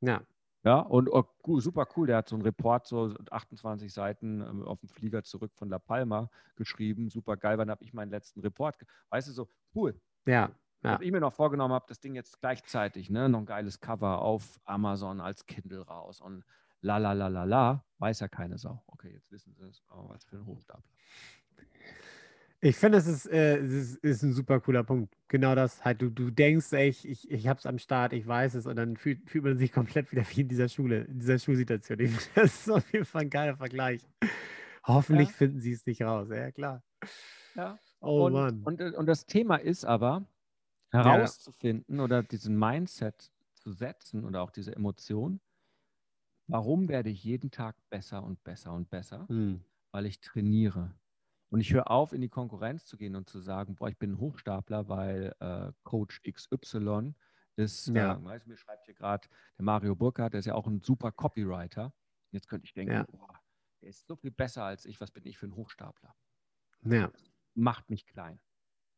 Ja. 0.00 0.22
Ja, 0.64 0.81
und 0.81 1.09
oh, 1.09 1.25
super 1.61 1.87
cool, 1.97 2.09
der 2.09 2.16
hat 2.18 2.29
so 2.29 2.35
einen 2.35 2.42
Report, 2.42 2.87
so 2.87 3.14
28 3.31 3.92
Seiten 3.92 4.40
ähm, 4.40 4.64
auf 4.64 4.81
dem 4.81 4.88
Flieger 4.88 5.23
zurück 5.23 5.53
von 5.55 5.68
La 5.68 5.79
Palma 5.79 6.31
geschrieben. 6.57 7.11
Super 7.11 7.37
geil, 7.37 7.59
wann 7.59 7.71
habe 7.71 7.85
ich 7.85 7.94
meinen 7.94 8.11
letzten 8.11 8.40
Report? 8.40 8.77
Weißt 9.11 9.29
du, 9.29 9.33
so 9.33 9.49
cool. 9.75 10.01
Ja. 10.27 10.51
ja. 10.83 10.94
Was 10.94 11.01
ich 11.01 11.12
mir 11.12 11.21
noch 11.21 11.33
vorgenommen 11.33 11.73
habe, 11.73 11.87
das 11.88 12.01
Ding 12.01 12.14
jetzt 12.14 12.40
gleichzeitig, 12.40 13.09
ne, 13.09 13.29
noch 13.29 13.38
ein 13.38 13.47
geiles 13.47 13.81
Cover 13.81 14.21
auf 14.21 14.61
Amazon 14.64 15.21
als 15.21 15.47
Kindle 15.47 15.83
raus 15.87 16.21
und 16.21 16.44
la 16.81 16.99
la 16.99 17.12
la 17.12 17.29
la 17.29 17.44
la, 17.44 17.85
weiß 17.99 18.21
ja 18.21 18.29
keine 18.29 18.59
Sau. 18.59 18.83
Okay, 18.88 19.12
jetzt 19.12 19.31
wissen 19.31 19.55
sie 19.55 19.64
es, 19.64 19.83
aber 19.88 20.09
was 20.09 20.25
für 20.25 20.37
ein 20.37 20.47
Hochstapler. 20.47 20.83
Ich 22.61 22.77
finde, 22.77 22.99
es 22.99 23.07
ist, 23.07 23.27
äh, 23.27 23.59
es 23.59 23.71
ist, 23.73 23.97
ist, 24.05 24.23
ein 24.23 24.33
super 24.33 24.61
cooler 24.61 24.83
Punkt. 24.83 25.14
Genau 25.29 25.55
das. 25.55 25.85
Halt, 25.85 26.03
du, 26.03 26.11
du 26.11 26.31
denkst, 26.31 26.73
ey, 26.73 26.88
ich, 26.88 27.07
ich, 27.07 27.31
ich 27.31 27.47
habe 27.47 27.59
es 27.59 27.66
am 27.66 27.79
Start, 27.79 28.12
ich 28.12 28.27
weiß 28.27 28.55
es, 28.55 28.66
und 28.66 28.75
dann 28.75 28.97
fühlt, 28.97 29.31
fühlt 29.31 29.44
man 29.44 29.59
sich 29.59 29.73
komplett 29.73 30.11
wieder 30.11 30.25
wie 30.31 30.40
in 30.40 30.49
dieser 30.49 30.68
Schule, 30.68 31.03
in 31.03 31.21
dieser 31.21 31.38
Schulsituation. 31.38 31.99
das 32.35 32.61
ist 32.61 32.71
auf 32.71 32.92
jeden 32.92 33.05
Fall 33.05 33.23
ein 33.23 33.31
geiler 33.31 33.57
Vergleich. 33.57 34.09
Hoffentlich 34.85 35.29
ja. 35.29 35.35
finden 35.35 35.61
sie 35.61 35.73
es 35.73 35.87
nicht 35.87 36.03
raus. 36.03 36.29
Ja, 36.31 36.51
klar. 36.51 36.83
Ja. 37.55 37.79
Oh 38.01 38.27
und, 38.27 38.33
Mann. 38.33 38.62
Und, 38.64 38.81
und 38.81 39.07
das 39.07 39.27
Thema 39.27 39.57
ist 39.57 39.85
aber, 39.85 40.27
herauszufinden 40.90 41.97
ja. 41.99 42.05
oder 42.05 42.23
diesen 42.23 42.59
Mindset 42.59 43.31
zu 43.55 43.73
setzen 43.73 44.25
oder 44.25 44.42
auch 44.42 44.51
diese 44.51 44.75
Emotion, 44.75 45.40
warum 46.47 46.88
werde 46.88 47.11
ich 47.11 47.23
jeden 47.23 47.51
Tag 47.51 47.77
besser 47.90 48.23
und 48.23 48.42
besser 48.42 48.73
und 48.73 48.90
besser? 48.90 49.29
Hm. 49.29 49.62
Weil 49.92 50.07
ich 50.07 50.21
trainiere. 50.21 50.94
Und 51.51 51.61
ich 51.61 51.73
höre 51.73 51.91
auf, 51.91 52.13
in 52.13 52.21
die 52.21 52.29
Konkurrenz 52.29 52.85
zu 52.85 52.97
gehen 52.97 53.17
und 53.17 53.29
zu 53.29 53.41
sagen, 53.41 53.75
boah, 53.75 53.89
ich 53.89 53.99
bin 53.99 54.13
ein 54.13 54.19
Hochstapler, 54.19 54.89
weil 54.89 55.35
äh, 55.41 55.73
Coach 55.83 56.21
XY 56.23 57.15
ist, 57.57 57.89
ja. 57.89 58.15
äh, 58.15 58.25
weißt, 58.25 58.47
mir 58.47 58.57
schreibt 58.57 58.85
hier 58.85 58.95
gerade 58.95 59.29
der 59.57 59.65
Mario 59.65 59.97
Burkhardt, 59.97 60.35
der 60.35 60.41
ist 60.41 60.47
ja 60.47 60.55
auch 60.55 60.67
ein 60.67 60.81
super 60.83 61.11
Copywriter. 61.11 61.93
Jetzt 62.31 62.49
könnte 62.49 62.67
ich 62.67 62.75
denken, 62.75 62.95
ja. 62.95 63.05
boah, 63.05 63.41
der 63.81 63.89
ist 63.89 64.07
so 64.07 64.17
viel 64.17 64.31
besser 64.31 64.65
als 64.65 64.85
ich, 64.85 65.01
was 65.01 65.11
bin 65.11 65.25
ich 65.27 65.39
für 65.39 65.47
ein 65.47 65.55
Hochstapler? 65.55 66.15
Ja. 66.85 67.11
Macht 67.55 67.89
mich 67.89 68.07
klein. 68.07 68.39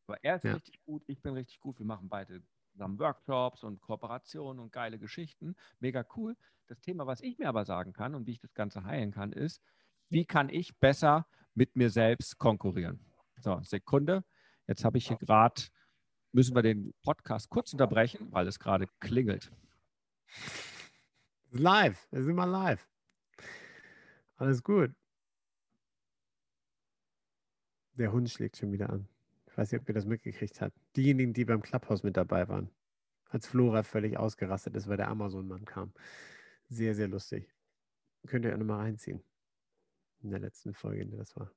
Aber 0.07 0.23
er 0.23 0.35
ist 0.35 0.43
ja. 0.43 0.53
richtig 0.53 0.83
gut, 0.83 1.03
ich 1.07 1.21
bin 1.21 1.33
richtig 1.33 1.59
gut, 1.61 1.79
wir 1.79 1.85
machen 1.85 2.09
beide 2.09 2.43
zusammen 2.71 2.99
Workshops 2.99 3.63
und 3.63 3.81
Kooperationen 3.81 4.61
und 4.61 4.71
geile 4.71 4.99
Geschichten. 4.99 5.55
Mega 5.79 6.05
cool. 6.15 6.35
Das 6.67 6.79
Thema, 6.81 7.07
was 7.07 7.21
ich 7.21 7.37
mir 7.37 7.49
aber 7.49 7.65
sagen 7.65 7.93
kann 7.93 8.15
und 8.15 8.27
wie 8.27 8.31
ich 8.31 8.39
das 8.39 8.53
Ganze 8.53 8.83
heilen 8.83 9.11
kann, 9.11 9.31
ist, 9.31 9.61
wie 10.09 10.25
kann 10.25 10.49
ich 10.49 10.77
besser 10.79 11.27
mit 11.53 11.75
mir 11.75 11.89
selbst 11.89 12.37
konkurrieren. 12.37 12.99
So, 13.39 13.59
Sekunde. 13.63 14.23
Jetzt 14.67 14.85
habe 14.85 14.97
ich 14.97 15.07
hier 15.07 15.17
gerade, 15.17 15.61
müssen 16.31 16.55
wir 16.55 16.61
den 16.61 16.93
Podcast 17.01 17.49
kurz 17.49 17.73
unterbrechen, 17.73 18.31
weil 18.31 18.47
es 18.47 18.59
gerade 18.59 18.87
klingelt. 18.99 19.51
Live, 21.51 22.07
wir 22.11 22.23
sind 22.23 22.35
mal 22.35 22.45
live. 22.45 22.87
Alles 24.37 24.63
gut. 24.63 24.93
Der 27.93 28.11
Hund 28.11 28.29
schlägt 28.29 28.57
schon 28.57 28.71
wieder 28.71 28.89
an. 28.89 29.07
Ich 29.47 29.57
weiß 29.57 29.71
nicht, 29.71 29.81
ob 29.81 29.87
ihr 29.89 29.93
das 29.93 30.05
mitgekriegt 30.05 30.61
habt. 30.61 30.77
Diejenigen, 30.95 31.33
die 31.33 31.43
beim 31.45 31.61
Clubhouse 31.61 32.03
mit 32.03 32.15
dabei 32.15 32.47
waren. 32.47 32.71
als 33.31 33.47
Flora 33.47 33.83
völlig 33.83 34.17
ausgerastet 34.17 34.75
ist, 34.75 34.87
weil 34.87 34.97
der 34.97 35.07
Amazon-Mann 35.07 35.65
kam. 35.65 35.93
Sehr, 36.69 36.95
sehr 36.95 37.07
lustig. 37.07 37.49
Könnt 38.27 38.45
ihr 38.45 38.53
auch 38.53 38.57
nochmal 38.57 38.81
reinziehen. 38.81 39.23
In 40.23 40.29
der 40.29 40.39
letzten 40.39 40.73
Folge, 40.73 41.01
in 41.01 41.09
der 41.09 41.19
das 41.19 41.35
war. 41.35 41.51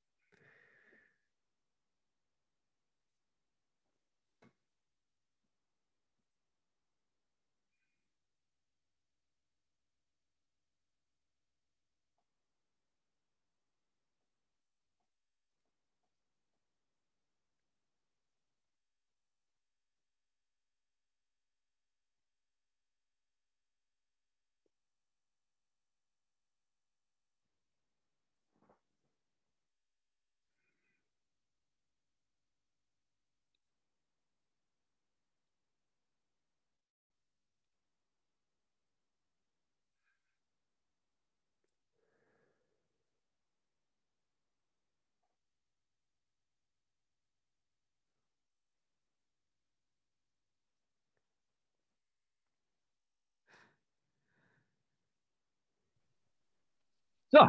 So, 57.35 57.49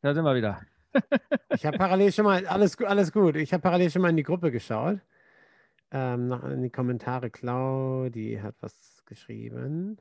da 0.00 0.14
sind 0.14 0.22
wir 0.22 0.36
wieder. 0.36 0.60
ich 1.50 1.66
habe 1.66 1.76
parallel 1.76 2.12
schon 2.12 2.24
mal, 2.24 2.46
alles, 2.46 2.78
alles 2.78 3.10
gut, 3.10 3.34
ich 3.34 3.52
habe 3.52 3.60
parallel 3.60 3.90
schon 3.90 4.02
mal 4.02 4.10
in 4.10 4.16
die 4.16 4.22
Gruppe 4.22 4.52
geschaut. 4.52 5.00
Ähm, 5.90 6.28
noch 6.28 6.44
in 6.44 6.62
die 6.62 6.70
Kommentare. 6.70 7.28
Claudi 7.28 8.38
hat 8.40 8.54
was 8.60 9.02
geschrieben. 9.06 9.98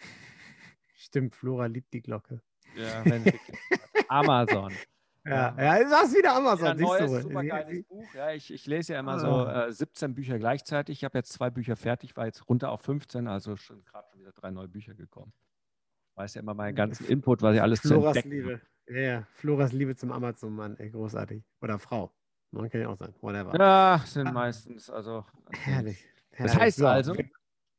Stimmt, 0.96 1.36
Flora 1.36 1.66
liebt 1.66 1.92
die 1.92 2.02
Glocke. 2.02 2.42
Ja, 2.74 3.04
wenn 3.04 3.32
Amazon. 4.08 4.72
Ja, 5.24 5.54
ja, 5.56 5.76
ist 5.76 5.92
das 5.92 6.12
wieder 6.16 6.34
Amazon. 6.34 6.66
Ja, 6.66 6.74
neues, 6.74 7.22
super 7.22 7.44
geiles 7.44 7.84
Buch. 7.84 8.12
Ja, 8.12 8.32
ich, 8.32 8.52
ich 8.52 8.66
lese 8.66 8.94
ja 8.94 8.98
immer 8.98 9.20
so 9.20 9.28
ah. 9.28 9.66
äh, 9.66 9.72
17 9.72 10.16
Bücher 10.16 10.36
gleichzeitig. 10.40 10.98
Ich 10.98 11.04
habe 11.04 11.16
jetzt 11.16 11.32
zwei 11.32 11.50
Bücher 11.50 11.76
fertig, 11.76 12.16
war 12.16 12.26
jetzt 12.26 12.48
runter 12.48 12.72
auf 12.72 12.80
15, 12.80 13.28
also 13.28 13.54
schon 13.54 13.84
gerade 13.84 14.08
schon 14.10 14.18
wieder 14.18 14.32
drei 14.32 14.50
neue 14.50 14.66
Bücher 14.66 14.94
gekommen 14.94 15.32
weiß 16.18 16.34
ja 16.34 16.42
immer 16.42 16.54
meinen 16.54 16.74
ganzen 16.74 17.06
Input, 17.06 17.42
was 17.42 17.54
ich 17.54 17.62
alles 17.62 17.80
Floras 17.80 18.14
zu 18.14 18.18
entdecken. 18.24 18.30
Liebe. 18.30 18.60
Ja, 18.88 19.00
ja, 19.00 19.26
Floras 19.34 19.72
Liebe 19.72 19.94
zum 19.94 20.12
Amazon-Mann, 20.12 20.76
ey, 20.78 20.90
großartig. 20.90 21.42
Oder 21.60 21.78
Frau. 21.78 22.12
Man 22.50 22.68
kann 22.70 22.80
ja 22.80 22.88
auch 22.88 22.96
sein, 22.96 23.14
whatever. 23.20 23.54
Ja, 23.58 24.02
sind 24.04 24.26
ah. 24.26 24.32
meistens, 24.32 24.90
also. 24.90 25.24
Herrlich. 25.50 26.04
herrlich. 26.32 26.52
Das 26.52 26.56
heißt 26.56 26.78
so, 26.78 26.86
also. 26.86 27.16
Wir, 27.16 27.28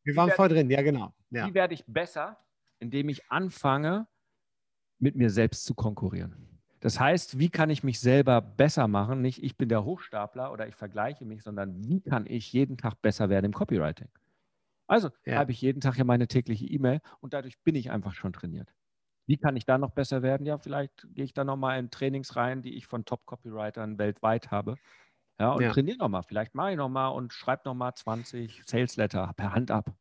wir 0.04 0.16
waren 0.16 0.32
voll 0.32 0.50
drin, 0.50 0.70
ja, 0.70 0.82
genau. 0.82 1.14
Ja. 1.32 1.48
Wie 1.48 1.54
werde 1.54 1.74
ich 1.74 1.84
besser, 1.86 2.38
indem 2.80 3.10
ich 3.10 3.30
anfange, 3.32 4.08
mit 5.00 5.16
mir 5.16 5.30
selbst 5.30 5.66
zu 5.66 5.74
konkurrieren? 5.74 6.46
Das 6.82 7.00
heißt, 7.00 7.40
wie 7.40 7.50
kann 7.50 7.70
ich 7.70 7.84
mich 7.84 8.00
selber 8.00 8.42
besser 8.42 8.88
machen? 8.88 9.22
Nicht, 9.22 9.44
ich 9.44 9.58
bin 9.58 9.68
der 9.68 9.84
Hochstapler 9.84 10.52
oder 10.52 10.68
ich 10.68 10.76
vergleiche 10.76 11.26
mich, 11.26 11.44
sondern 11.44 11.84
wie 11.84 12.00
kann 12.00 12.26
ich 12.26 12.54
jeden 12.54 12.78
Tag 12.78 13.02
besser 13.02 13.30
werden 13.30 13.46
im 13.46 13.54
Copywriting? 13.54 14.08
Also 14.90 15.10
ja. 15.26 15.36
schreibe 15.36 15.52
ich 15.52 15.62
jeden 15.62 15.82
Tag 15.82 15.98
ja 15.98 16.04
meine 16.04 16.28
tägliche 16.28 16.66
E-Mail 16.66 17.00
und 17.20 17.34
dadurch 17.34 17.62
bin 17.64 17.76
ich 17.76 17.92
einfach 17.92 18.14
schon 18.14 18.34
trainiert. 18.34 18.74
Wie 19.28 19.38
kann 19.38 19.56
ich 19.56 19.66
da 19.66 19.78
noch 19.78 19.92
besser 19.92 20.24
werden? 20.24 20.48
Ja, 20.48 20.58
vielleicht 20.58 21.08
gehe 21.14 21.24
ich 21.24 21.34
da 21.34 21.44
nochmal 21.44 21.78
in 21.78 21.92
Trainings 21.92 22.36
rein, 22.36 22.64
die 22.64 22.76
ich 22.76 22.88
von 22.88 23.06
Top-Copywritern 23.06 24.00
weltweit 24.00 24.50
habe. 24.50 24.76
Ja, 25.40 25.52
und 25.52 25.62
ja. 25.62 25.72
trainiere 25.72 25.98
nochmal. 25.98 26.24
Vielleicht 26.24 26.56
mache 26.56 26.72
ich 26.72 26.78
nochmal 26.78 27.14
und 27.14 27.32
schreibe 27.32 27.62
nochmal 27.66 27.94
20 27.94 28.64
Sales-Letter 28.66 29.32
per 29.38 29.54
Hand 29.54 29.70
ab. 29.70 29.94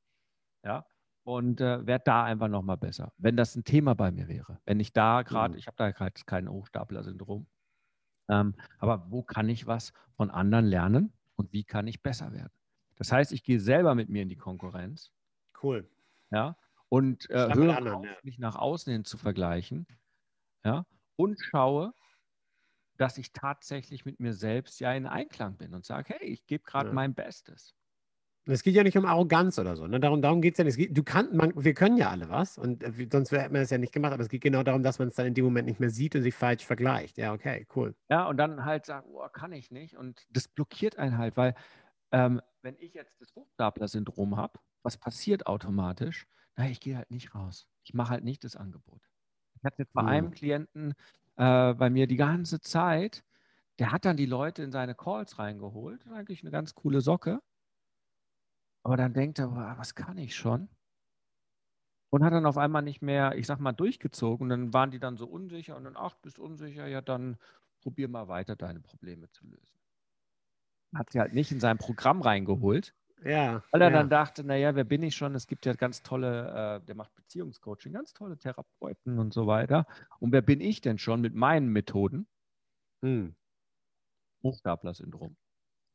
Ja, 0.64 0.86
und 1.24 1.60
äh, 1.60 1.86
werde 1.86 2.04
da 2.06 2.24
einfach 2.24 2.48
nochmal 2.48 2.78
besser. 2.78 3.12
Wenn 3.18 3.36
das 3.36 3.54
ein 3.54 3.64
Thema 3.64 3.94
bei 3.94 4.10
mir 4.10 4.28
wäre. 4.28 4.58
Wenn 4.64 4.80
ich 4.80 4.94
da 4.94 5.20
gerade, 5.20 5.52
mhm. 5.52 5.58
ich 5.58 5.66
habe 5.66 5.76
da 5.76 5.90
gerade 5.90 6.14
kein 6.24 6.48
Hochstapler-Syndrom. 6.48 7.46
Ähm, 8.30 8.54
aber 8.78 9.10
wo 9.10 9.22
kann 9.22 9.50
ich 9.50 9.66
was 9.66 9.92
von 10.16 10.30
anderen 10.30 10.64
lernen 10.64 11.12
und 11.36 11.52
wie 11.52 11.64
kann 11.64 11.86
ich 11.86 12.02
besser 12.02 12.32
werden? 12.32 12.57
Das 12.98 13.12
heißt, 13.12 13.32
ich 13.32 13.42
gehe 13.44 13.60
selber 13.60 13.94
mit 13.94 14.08
mir 14.08 14.22
in 14.22 14.28
die 14.28 14.36
Konkurrenz. 14.36 15.12
Cool. 15.62 15.88
Ja. 16.30 16.56
Und 16.88 17.30
äh, 17.30 17.54
höre 17.54 17.76
anderen, 17.76 17.98
auf, 17.98 18.04
ja. 18.04 18.16
mich 18.22 18.38
nach 18.38 18.56
außen 18.56 18.92
hin 18.92 19.04
zu 19.04 19.18
vergleichen. 19.18 19.86
Ja. 20.64 20.84
Und 21.16 21.38
schaue, 21.40 21.92
dass 22.96 23.18
ich 23.18 23.32
tatsächlich 23.32 24.04
mit 24.04 24.20
mir 24.20 24.34
selbst 24.34 24.80
ja 24.80 24.92
in 24.92 25.06
Einklang 25.06 25.56
bin 25.56 25.74
und 25.74 25.84
sage, 25.84 26.14
hey, 26.14 26.28
ich 26.28 26.46
gebe 26.46 26.64
gerade 26.64 26.88
ja. 26.88 26.94
mein 26.94 27.14
Bestes. 27.14 27.74
Es 28.50 28.62
geht 28.62 28.74
ja 28.74 28.82
nicht 28.82 28.96
um 28.96 29.04
Arroganz 29.04 29.58
oder 29.58 29.76
so. 29.76 29.86
Ne? 29.86 30.00
Darum, 30.00 30.22
darum 30.22 30.40
geht 30.40 30.54
es 30.54 30.58
ja 30.58 30.64
nicht. 30.64 30.78
Geht, 30.78 30.96
du 30.96 31.02
kann, 31.02 31.36
man, 31.36 31.52
wir 31.54 31.74
können 31.74 31.98
ja 31.98 32.08
alle 32.08 32.30
was 32.30 32.56
und 32.56 32.82
äh, 32.82 33.08
sonst 33.12 33.30
hätten 33.30 33.52
wir 33.52 33.60
das 33.60 33.70
ja 33.70 33.76
nicht 33.76 33.92
gemacht. 33.92 34.14
Aber 34.14 34.22
es 34.22 34.30
geht 34.30 34.40
genau 34.40 34.62
darum, 34.62 34.82
dass 34.82 34.98
man 34.98 35.08
es 35.08 35.14
dann 35.14 35.26
in 35.26 35.34
dem 35.34 35.44
Moment 35.44 35.68
nicht 35.68 35.80
mehr 35.80 35.90
sieht 35.90 36.16
und 36.16 36.22
sich 36.22 36.34
falsch 36.34 36.64
vergleicht. 36.64 37.18
Ja, 37.18 37.34
okay, 37.34 37.66
cool. 37.76 37.94
Ja, 38.08 38.26
und 38.26 38.38
dann 38.38 38.64
halt 38.64 38.86
sagt, 38.86 39.06
oh, 39.12 39.28
kann 39.28 39.52
ich 39.52 39.70
nicht. 39.70 39.98
Und 39.98 40.26
das 40.30 40.48
blockiert 40.48 40.98
einen 40.98 41.18
halt, 41.18 41.36
weil 41.36 41.54
ähm, 42.12 42.40
wenn 42.62 42.76
ich 42.78 42.94
jetzt 42.94 43.20
das 43.20 43.34
Hochstapler-Syndrom 43.34 44.36
habe, 44.36 44.58
was 44.82 44.96
passiert 44.96 45.46
automatisch? 45.46 46.26
Na, 46.56 46.68
ich 46.68 46.80
gehe 46.80 46.96
halt 46.96 47.10
nicht 47.10 47.34
raus. 47.34 47.68
Ich 47.84 47.94
mache 47.94 48.10
halt 48.10 48.24
nicht 48.24 48.44
das 48.44 48.56
Angebot. 48.56 49.02
Ich 49.54 49.64
hatte 49.64 49.82
jetzt 49.82 49.92
bei 49.92 50.02
mhm. 50.02 50.08
einem 50.08 50.30
Klienten 50.30 50.94
äh, 51.36 51.74
bei 51.74 51.90
mir 51.90 52.06
die 52.06 52.16
ganze 52.16 52.60
Zeit, 52.60 53.24
der 53.78 53.92
hat 53.92 54.04
dann 54.04 54.16
die 54.16 54.26
Leute 54.26 54.62
in 54.62 54.72
seine 54.72 54.94
Calls 54.94 55.38
reingeholt. 55.38 56.06
Eigentlich 56.08 56.42
eine 56.42 56.50
ganz 56.50 56.74
coole 56.74 57.00
Socke. 57.00 57.40
Aber 58.82 58.96
dann 58.96 59.12
denkt 59.12 59.38
er, 59.38 59.52
was 59.78 59.94
kann 59.94 60.18
ich 60.18 60.34
schon? 60.34 60.68
Und 62.10 62.24
hat 62.24 62.32
dann 62.32 62.46
auf 62.46 62.56
einmal 62.56 62.82
nicht 62.82 63.02
mehr, 63.02 63.36
ich 63.36 63.46
sag 63.46 63.60
mal, 63.60 63.72
durchgezogen. 63.72 64.44
Und 64.44 64.48
dann 64.48 64.72
waren 64.72 64.90
die 64.90 64.98
dann 64.98 65.16
so 65.16 65.26
unsicher 65.26 65.76
und 65.76 65.84
dann, 65.84 65.96
ach, 65.96 66.14
bist 66.16 66.38
unsicher, 66.38 66.86
ja, 66.86 67.02
dann 67.02 67.36
probier 67.80 68.08
mal 68.08 68.28
weiter, 68.28 68.56
deine 68.56 68.80
Probleme 68.80 69.30
zu 69.30 69.46
lösen 69.46 69.77
hat 70.94 71.10
sie 71.10 71.20
halt 71.20 71.34
nicht 71.34 71.52
in 71.52 71.60
sein 71.60 71.78
Programm 71.78 72.22
reingeholt. 72.22 72.94
Ja. 73.24 73.62
Weil 73.72 73.82
er 73.82 73.90
ja. 73.90 73.96
dann 73.96 74.08
dachte, 74.08 74.44
naja, 74.44 74.74
wer 74.74 74.84
bin 74.84 75.02
ich 75.02 75.16
schon? 75.16 75.34
Es 75.34 75.46
gibt 75.46 75.66
ja 75.66 75.72
ganz 75.74 76.02
tolle, 76.02 76.80
äh, 76.82 76.86
der 76.86 76.94
macht 76.94 77.14
Beziehungscoaching, 77.14 77.92
ganz 77.92 78.14
tolle 78.14 78.38
Therapeuten 78.38 79.18
und 79.18 79.32
so 79.32 79.46
weiter. 79.46 79.86
Und 80.20 80.32
wer 80.32 80.42
bin 80.42 80.60
ich 80.60 80.80
denn 80.80 80.98
schon 80.98 81.20
mit 81.20 81.34
meinen 81.34 81.68
Methoden? 81.68 82.28
Hm. 83.02 83.34
Hochstapler-Syndrom. 84.42 85.36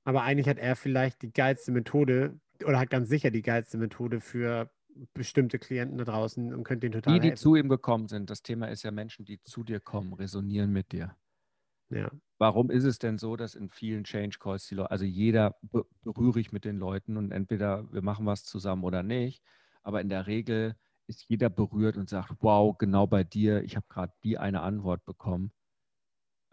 Aber 0.05 0.23
eigentlich 0.23 0.49
hat 0.49 0.57
er 0.57 0.75
vielleicht 0.75 1.21
die 1.21 1.31
geilste 1.31 1.71
Methode 1.71 2.39
oder 2.65 2.79
hat 2.79 2.89
ganz 2.89 3.07
sicher 3.07 3.31
die 3.31 3.41
geilste 3.41 3.77
Methode 3.77 4.19
für 4.19 4.69
bestimmte 5.13 5.59
Klienten 5.59 5.97
da 5.97 6.03
draußen 6.03 6.53
und 6.53 6.63
könnte 6.63 6.85
ihn 6.87 6.91
total 6.91 7.13
Die, 7.13 7.19
die 7.19 7.27
helfen. 7.29 7.41
zu 7.41 7.55
ihm 7.55 7.69
gekommen 7.69 8.07
sind. 8.07 8.29
Das 8.29 8.43
Thema 8.43 8.67
ist 8.69 8.83
ja 8.83 8.91
Menschen, 8.91 9.25
die 9.25 9.41
zu 9.43 9.63
dir 9.63 9.79
kommen, 9.79 10.13
resonieren 10.13 10.71
mit 10.71 10.91
dir. 10.91 11.15
Ja. 11.93 12.11
Warum 12.39 12.69
ist 12.71 12.83
es 12.83 12.97
denn 12.99 13.17
so, 13.17 13.35
dass 13.35 13.55
in 13.55 13.69
vielen 13.69 14.03
Change 14.03 14.37
Calls 14.39 14.67
die 14.67 14.75
Leute, 14.75 14.91
also 14.91 15.05
jeder 15.05 15.57
berühre 16.03 16.39
ich 16.39 16.51
mit 16.51 16.65
den 16.65 16.77
Leuten 16.77 17.15
und 17.15 17.31
entweder 17.31 17.91
wir 17.93 18.01
machen 18.01 18.25
was 18.25 18.43
zusammen 18.43 18.83
oder 18.83 19.03
nicht, 19.03 19.43
aber 19.83 20.01
in 20.01 20.09
der 20.09 20.27
Regel 20.27 20.75
ist 21.07 21.25
jeder 21.29 21.49
berührt 21.49 21.95
und 21.97 22.09
sagt, 22.09 22.33
wow, 22.39 22.77
genau 22.77 23.07
bei 23.07 23.23
dir, 23.23 23.63
ich 23.63 23.75
habe 23.75 23.85
gerade 23.89 24.13
die 24.23 24.37
eine 24.37 24.61
Antwort 24.61 25.05
bekommen. 25.05 25.51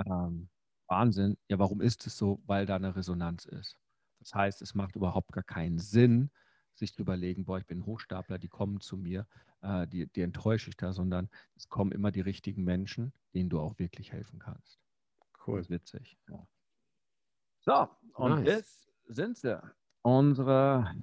Ähm, 0.06 0.48
Wahnsinn. 0.88 1.36
Ja, 1.48 1.58
warum 1.58 1.80
ist 1.80 2.06
es 2.06 2.16
so? 2.16 2.42
Weil 2.46 2.66
da 2.66 2.76
eine 2.76 2.96
Resonanz 2.96 3.44
ist. 3.46 3.76
Das 4.20 4.34
heißt, 4.34 4.62
es 4.62 4.74
macht 4.74 4.96
überhaupt 4.96 5.32
gar 5.32 5.44
keinen 5.44 5.78
Sinn, 5.78 6.30
sich 6.74 6.92
zu 6.94 7.02
überlegen, 7.02 7.44
boah, 7.44 7.58
ich 7.58 7.66
bin 7.66 7.86
Hochstapler, 7.86 8.38
die 8.38 8.48
kommen 8.48 8.80
zu 8.80 8.96
mir, 8.96 9.26
äh, 9.62 9.86
die, 9.86 10.06
die 10.08 10.22
enttäusche 10.22 10.70
ich 10.70 10.76
da, 10.76 10.92
sondern 10.92 11.28
es 11.56 11.68
kommen 11.68 11.92
immer 11.92 12.10
die 12.10 12.20
richtigen 12.20 12.64
Menschen, 12.64 13.12
denen 13.34 13.50
du 13.50 13.60
auch 13.60 13.78
wirklich 13.78 14.12
helfen 14.12 14.38
kannst. 14.38 14.80
Cool. 15.52 15.68
witzig. 15.68 16.18
Ja. 16.28 16.46
So, 17.60 17.88
und 18.14 18.44
nice. 18.44 18.46
jetzt 18.46 18.92
sind 19.06 19.36
sie. 19.36 19.60
Unsere 20.02 20.94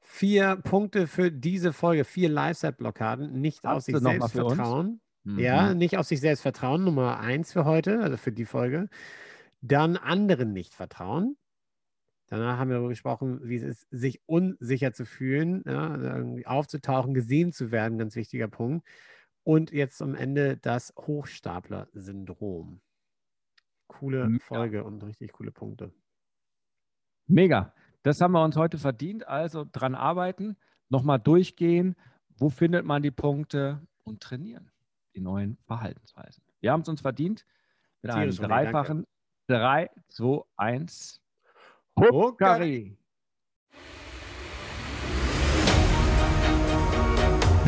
vier 0.00 0.56
Punkte 0.56 1.06
für 1.06 1.30
diese 1.30 1.72
Folge, 1.72 2.04
vier 2.04 2.28
Live-Set-Blockaden, 2.28 3.40
nicht 3.40 3.64
Hast 3.64 3.76
auf 3.76 3.82
sich 3.82 3.96
selbst 3.96 4.32
vertrauen. 4.32 5.00
Mhm. 5.24 5.38
Ja, 5.38 5.74
nicht 5.74 5.98
auf 5.98 6.06
sich 6.06 6.20
selbst 6.20 6.42
vertrauen, 6.42 6.84
Nummer 6.84 7.20
eins 7.20 7.52
für 7.52 7.64
heute, 7.64 8.00
also 8.00 8.16
für 8.16 8.32
die 8.32 8.44
Folge. 8.44 8.88
Dann 9.60 9.96
anderen 9.96 10.52
nicht 10.52 10.74
vertrauen. 10.74 11.36
Danach 12.28 12.58
haben 12.58 12.68
wir 12.68 12.76
darüber 12.76 12.90
gesprochen, 12.90 13.40
wie 13.42 13.56
es 13.56 13.62
ist, 13.62 13.86
sich 13.90 14.22
unsicher 14.26 14.92
zu 14.92 15.04
fühlen, 15.04 15.64
ja, 15.66 16.24
aufzutauchen, 16.46 17.12
gesehen 17.12 17.52
zu 17.52 17.72
werden, 17.72 17.98
ganz 17.98 18.14
wichtiger 18.14 18.48
Punkt. 18.48 18.86
Und 19.42 19.72
jetzt 19.72 20.00
am 20.00 20.14
Ende 20.14 20.56
das 20.56 20.94
Hochstapler-Syndrom. 20.96 22.80
Coole 23.90 24.26
Mega. 24.28 24.44
Folge 24.44 24.84
und 24.84 25.02
richtig 25.02 25.32
coole 25.32 25.50
Punkte. 25.50 25.92
Mega. 27.26 27.74
das 28.02 28.20
haben 28.20 28.32
wir 28.32 28.42
uns 28.42 28.56
heute 28.56 28.78
verdient. 28.78 29.26
Also 29.28 29.66
dran 29.70 29.94
arbeiten, 29.94 30.56
nochmal 30.88 31.18
durchgehen. 31.18 31.96
Wo 32.36 32.48
findet 32.48 32.84
man 32.86 33.02
die 33.02 33.10
Punkte? 33.10 33.80
Und 34.04 34.22
trainieren 34.22 34.70
die 35.14 35.20
neuen 35.20 35.58
Verhaltensweisen. 35.66 36.42
Wir 36.60 36.72
haben 36.72 36.80
es 36.80 36.88
uns 36.88 37.00
verdient 37.00 37.44
mit 38.02 38.12
einem 38.12 38.34
dreifachen 38.34 39.06
3, 39.48 39.90
2, 40.08 40.42
1. 40.56 41.20
Hukari. 41.98 42.96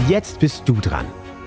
Jetzt 0.09 0.41
bist 0.41 0.69
du 0.69 0.75
dran. 0.75 1.07